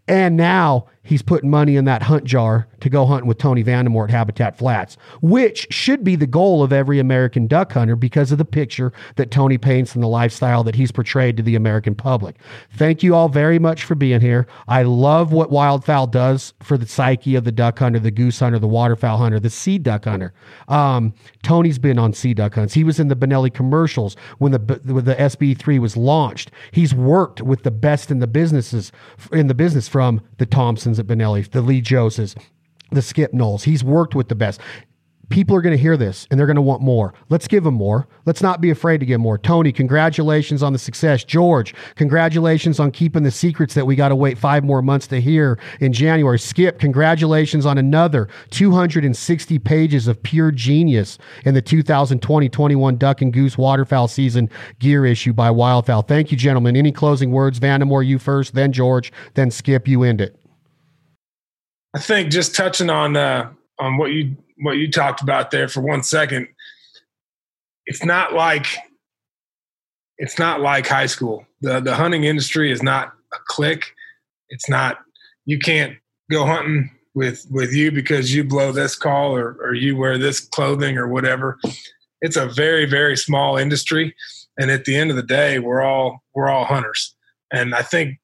[0.08, 4.06] And now he's putting money in that hunt jar to go hunting with Tony Vandemore
[4.06, 8.38] at Habitat Flats, which should be the goal of every American duck hunter because of
[8.38, 12.36] the picture that Tony paints and the lifestyle that he's portrayed to the American public.
[12.74, 14.48] Thank you all very much for being here.
[14.68, 18.60] I love what Wildfowl does for the psyche of the duck hunter, the goose hunter,
[18.60, 20.34] the waterfowl hunter, the sea duck hunter.
[20.68, 22.74] Um, Tony's been on sea duck hunts.
[22.74, 26.52] He was in the Benelli commercials when the when the SB3 was launched.
[26.72, 28.92] He's worked with the best in the businesses
[29.32, 32.36] in the business from the Thompson at Benelli, the Lee Joses,
[32.92, 33.64] the Skip Knowles.
[33.64, 34.62] He's worked with the best.
[35.30, 37.14] People are going to hear this and they're going to want more.
[37.30, 38.06] Let's give them more.
[38.26, 39.38] Let's not be afraid to give more.
[39.38, 41.24] Tony, congratulations on the success.
[41.24, 45.22] George, congratulations on keeping the secrets that we got to wait five more months to
[45.22, 46.38] hear in January.
[46.38, 53.32] Skip, congratulations on another 260 pages of pure genius in the 2020 21 Duck and
[53.32, 54.50] Goose Waterfowl season
[54.80, 56.06] gear issue by Wildfowl.
[56.10, 56.76] Thank you, gentlemen.
[56.76, 57.58] Any closing words?
[57.58, 60.41] Vandemore, you first, then George, then Skip, you end it.
[61.94, 65.82] I think just touching on uh, on what you what you talked about there for
[65.82, 66.48] one second,
[67.86, 68.68] it's not like
[70.18, 71.46] it's not like high school.
[71.62, 73.94] The the hunting industry is not a clique.
[74.50, 75.00] It's not
[75.46, 75.98] you can't
[76.30, 80.40] go hunting with with you because you blow this call or or you wear this
[80.40, 81.60] clothing or whatever.
[82.22, 84.16] It's a very very small industry,
[84.58, 87.16] and at the end of the day, we're all we're all hunters.
[87.52, 88.20] And I think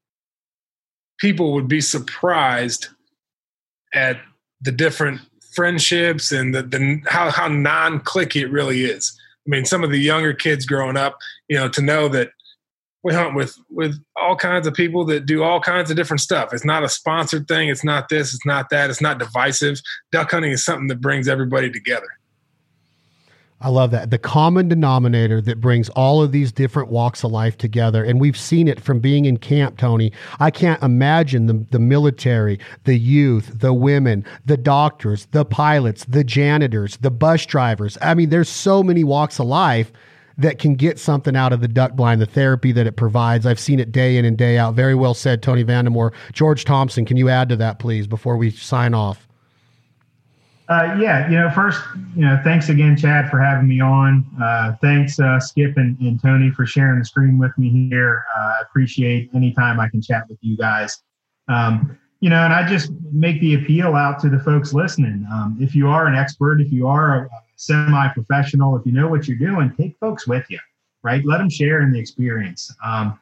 [1.20, 2.88] people would be surprised
[3.94, 4.18] at
[4.62, 5.22] the different
[5.54, 9.18] friendships and the, the how how non clicky it really is.
[9.48, 12.32] I mean, some of the younger kids growing up, you know, to know that
[13.04, 16.54] we hunt with with all kinds of people that do all kinds of different stuff.
[16.54, 17.70] It's not a sponsored thing.
[17.70, 18.34] It's not this.
[18.34, 18.90] It's not that.
[18.90, 19.80] It's not divisive.
[20.12, 22.08] Duck hunting is something that brings everybody together.
[23.60, 24.12] I love that.
[24.12, 28.04] The common denominator that brings all of these different walks of life together.
[28.04, 30.12] And we've seen it from being in camp, Tony.
[30.40, 36.24] I can't imagine the, the military, the youth, the women, the doctors, the pilots, the
[36.24, 37.98] janitors, the bus drivers.
[38.00, 39.92] I mean, there's so many walks of life
[40.38, 43.48] that can get something out of the duck blind, the therapy that it provides.
[43.48, 44.76] I've seen it day in and day out.
[44.76, 46.14] Very well said, Tony Vandemore.
[46.32, 49.27] George Thompson, can you add to that, please, before we sign off?
[50.70, 51.82] Uh, yeah, you know, first,
[52.14, 54.26] you know, thanks again, Chad, for having me on.
[54.42, 58.26] Uh, thanks, uh, Skip and, and, Tony, for sharing the screen with me here.
[58.36, 61.02] Uh, I appreciate any time I can chat with you guys.
[61.48, 65.26] Um, you know, and I just make the appeal out to the folks listening.
[65.32, 69.26] Um, if you are an expert, if you are a semi-professional, if you know what
[69.26, 70.60] you're doing, take folks with you,
[71.02, 71.24] right?
[71.24, 72.76] Let them share in the experience.
[72.84, 73.18] Um,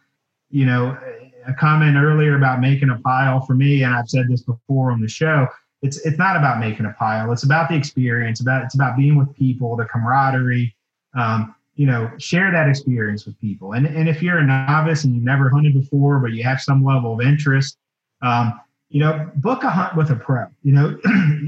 [0.50, 0.98] you know,
[1.46, 5.00] a comment earlier about making a pile for me, and I've said this before on
[5.00, 5.48] the show
[5.82, 7.32] it's it's not about making a pile.
[7.32, 8.42] It's about the experience.
[8.42, 10.76] About it's about being with people, the camaraderie.
[11.16, 13.74] Um, you know, share that experience with people.
[13.74, 16.84] And and if you're a novice and you've never hunted before, but you have some
[16.84, 17.78] level of interest,
[18.22, 20.46] um, you know, book a hunt with a pro.
[20.64, 20.90] You know,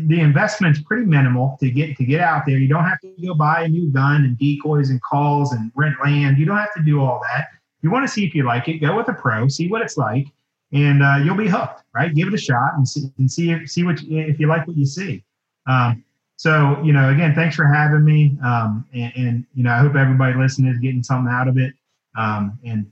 [0.08, 2.58] the investment's pretty minimal to get to get out there.
[2.58, 5.96] You don't have to go buy a new gun and decoys and calls and rent
[6.04, 6.38] land.
[6.38, 7.48] You don't have to do all that.
[7.82, 9.98] You want to see if you like it, go with a pro, see what it's
[9.98, 10.28] like
[10.74, 12.14] and uh, you'll be hooked, right?
[12.14, 14.78] Give it a shot and see and see if, see what if you like what
[14.78, 15.24] you see.
[15.68, 16.04] Um,
[16.36, 19.96] so you know, again, thanks for having me, um, and, and, you know, I hope
[19.96, 21.74] everybody listening is getting something out of it,
[22.16, 22.90] um, and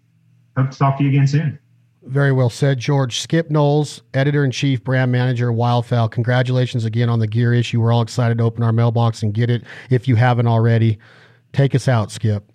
[0.57, 1.59] hope to talk to you again soon.
[2.03, 3.19] Very well said, George.
[3.19, 6.11] Skip Knowles, editor in chief, brand manager, Wildfowl.
[6.11, 7.81] Congratulations again on the gear issue.
[7.81, 10.99] We're all excited to open our mailbox and get it if you haven't already.
[11.51, 12.51] Take us out, Skip.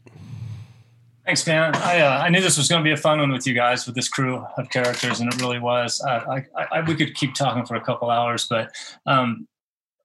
[1.31, 1.77] Thanks, man.
[1.77, 3.87] I uh, I knew this was going to be a fun one with you guys
[3.87, 6.01] with this crew of characters, and it really was.
[6.05, 8.73] Uh, I, I, we could keep talking for a couple hours, but
[9.07, 9.47] um,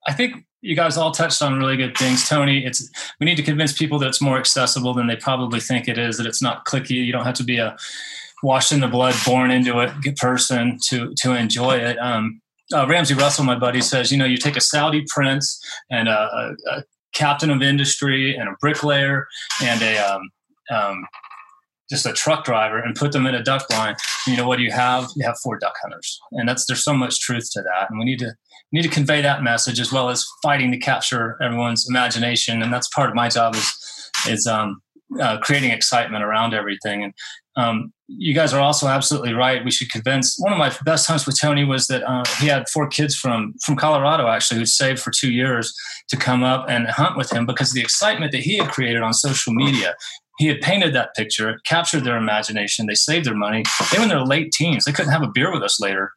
[0.05, 2.29] I think you guys all touched on really good things.
[2.29, 2.87] Tony, it's
[3.19, 6.17] we need to convince people that it's more accessible than they probably think it is.
[6.17, 6.91] That it's not clicky.
[6.91, 7.75] You don't have to be a
[8.43, 11.97] washed in the blood, born into it person to to enjoy it.
[11.97, 12.39] Um,
[12.71, 16.11] uh, Ramsey Russell, my buddy, says, you know, you take a Saudi prince and a,
[16.11, 16.83] a, a
[17.15, 19.27] captain of industry and a bricklayer
[19.63, 20.29] and a um,
[20.71, 21.05] um,
[21.89, 23.97] just a truck driver and put them in a duck blind.
[24.27, 25.09] You know what do you have?
[25.15, 28.05] You have four duck hunters, and that's there's so much truth to that, and we
[28.05, 28.33] need to
[28.71, 32.89] need to convey that message as well as fighting to capture everyone's imagination, and that's
[32.89, 34.81] part of my job is is um,
[35.19, 37.03] uh, creating excitement around everything.
[37.03, 37.13] And
[37.57, 39.63] um, you guys are also absolutely right.
[39.63, 40.37] We should convince.
[40.39, 43.53] One of my best hunts with Tony was that uh, he had four kids from
[43.63, 45.73] from Colorado actually who saved for two years
[46.09, 49.13] to come up and hunt with him because the excitement that he had created on
[49.13, 49.95] social media
[50.37, 52.85] he had painted that picture, captured their imagination.
[52.85, 53.63] They saved their money.
[53.91, 54.85] They were in their late teens.
[54.85, 56.13] They couldn't have a beer with us later.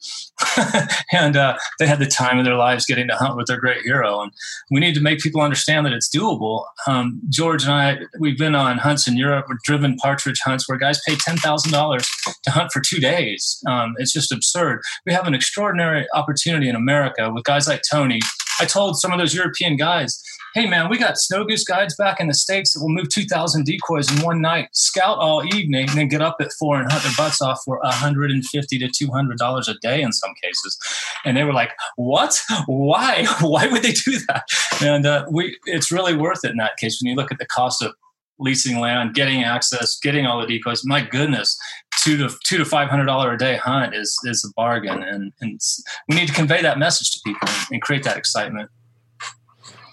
[1.13, 3.83] and uh, they had the time of their lives getting to hunt with their great
[3.83, 4.21] hero.
[4.21, 4.33] And
[4.71, 6.65] we need to make people understand that it's doable.
[6.87, 9.47] Um, George and I, we've been on hunts in Europe.
[9.49, 12.07] We're driven partridge hunts where guys pay $10,000
[12.43, 13.63] to hunt for two days.
[13.67, 14.81] Um, it's just absurd.
[15.07, 18.21] We have an extraordinary opportunity in America with guys like Tony.
[18.61, 20.21] I told some of those European guys,
[20.55, 23.65] hey man, we got snow goose guides back in the states that will move 2,000
[23.65, 27.03] decoys in one night, scout all evening, and then get up at four and hunt
[27.05, 30.79] their butts off for 150 to 200 dollars a day in some cases.
[31.25, 32.39] And they were like, "What?
[32.67, 33.27] Why?
[33.41, 34.45] Why would they do that?"
[34.83, 37.47] And uh, we, it's really worth it in that case when you look at the
[37.47, 37.95] cost of
[38.39, 40.85] leasing land, getting access, getting all the decoys.
[40.85, 41.59] My goodness,
[42.03, 45.33] two to two to five hundred dollar a day hunt is is a bargain, and,
[45.41, 45.61] and
[46.09, 48.71] we need to convey that message to people and create that excitement.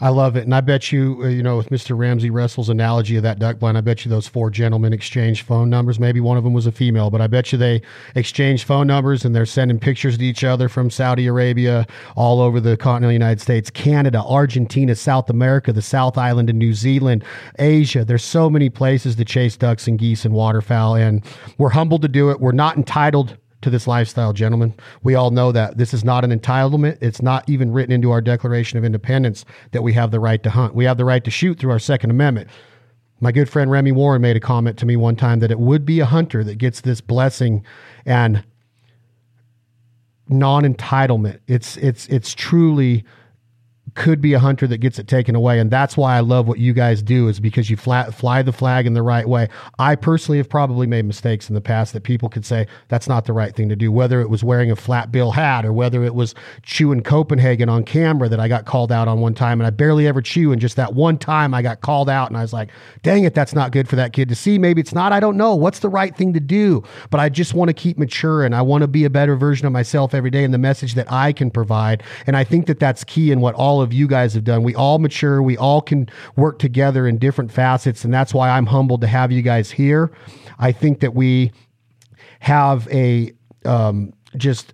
[0.02, 0.44] I love it.
[0.44, 1.98] And I bet you, uh, you know, with Mr.
[1.98, 5.70] Ramsey Russell's analogy of that duck blind, I bet you those four gentlemen exchanged phone
[5.70, 6.00] numbers.
[6.00, 7.82] Maybe one of them was a female, but I bet you they
[8.14, 12.60] exchanged phone numbers and they're sending pictures to each other from Saudi Arabia, all over
[12.60, 17.24] the continental United States, Canada, Argentina, South America, the South Island of New Zealand,
[17.58, 18.04] Asia.
[18.04, 20.96] There's so many places to chase ducks and geese and waterfowl.
[20.96, 21.24] And
[21.58, 22.42] we're humbled to do it.
[22.42, 24.76] We're not entitled to this lifestyle, gentlemen.
[25.02, 27.00] We all know that this is not an entitlement.
[27.02, 30.52] It's not even written into our Declaration of Independence that we have the right to
[30.52, 30.76] hunt.
[30.76, 32.48] We have the right to shoot through our Second Amendment.
[33.20, 35.84] My good friend Remy Warren made a comment to me one time that it would
[35.84, 37.66] be a hunter that gets this blessing
[38.06, 38.44] and
[40.30, 41.40] non-entitlement.
[41.48, 43.04] It's it's it's truly
[43.96, 45.60] could be a hunter that gets it taken away.
[45.60, 48.52] And that's why I love what you guys do is because you flat, fly the
[48.52, 49.48] flag in the right way.
[49.80, 53.26] I personally have probably made mistakes in the past that people could say that's not
[53.26, 56.04] the right thing to do, whether it was wearing a flat bill hat or whether
[56.04, 59.62] it was chewing Copenhagen on camera that I got called out on one time.
[59.62, 60.52] And I barely ever chew.
[60.52, 63.34] And just that one time I got called out and I was like, dang it,
[63.34, 64.60] that's not good for that kid to see.
[64.60, 65.14] Maybe it's not.
[65.14, 65.56] I don't know.
[65.56, 66.84] What's the right thing to do?
[67.10, 69.66] But I just want to keep mature and I want to be a better version
[69.66, 72.04] of myself every day and the message that I can provide.
[72.28, 74.64] And I think that that's key in what all of of you guys have done.
[74.64, 75.41] We all mature.
[75.41, 79.32] We all can work together in different facets, and that's why I'm humbled to have
[79.32, 80.12] you guys here.
[80.60, 81.53] I think that we
[82.40, 83.32] have a
[83.64, 84.74] um, just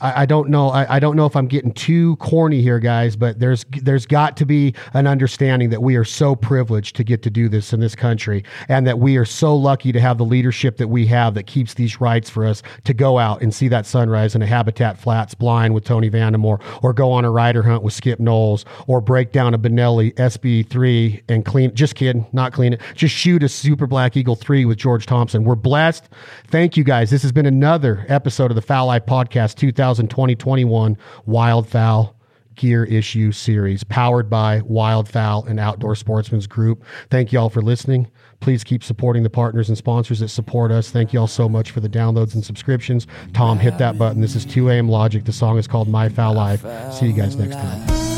[0.00, 0.68] I, I don't know.
[0.68, 4.36] I, I don't know if I'm getting too corny here, guys, but there's there's got
[4.38, 7.80] to be an understanding that we are so privileged to get to do this in
[7.80, 11.34] this country, and that we are so lucky to have the leadership that we have
[11.34, 14.46] that keeps these rights for us to go out and see that sunrise in a
[14.46, 18.64] Habitat Flats blind with Tony Vandemore, or go on a writer hunt with Skip Knowles,
[18.86, 21.74] or break down a Benelli SB3 and clean.
[21.74, 22.80] Just kidding, not clean it.
[22.94, 25.44] Just shoot a Super Black Eagle 3 with George Thompson.
[25.44, 26.08] We're blessed.
[26.46, 27.10] Thank you guys.
[27.10, 30.96] This has been another episode of the Fowl Life Podcast 2020 21
[31.26, 32.14] Wildfowl
[32.54, 36.84] Gear Issue Series, powered by Wildfowl and Outdoor Sportsman's Group.
[37.10, 38.10] Thank you all for listening.
[38.40, 40.90] Please keep supporting the partners and sponsors that support us.
[40.90, 43.06] Thank you all so much for the downloads and subscriptions.
[43.32, 44.20] Tom, hit that button.
[44.20, 45.24] This is 2 AM Logic.
[45.24, 46.60] The song is called My Fowl Life.
[46.92, 48.11] See you guys next time.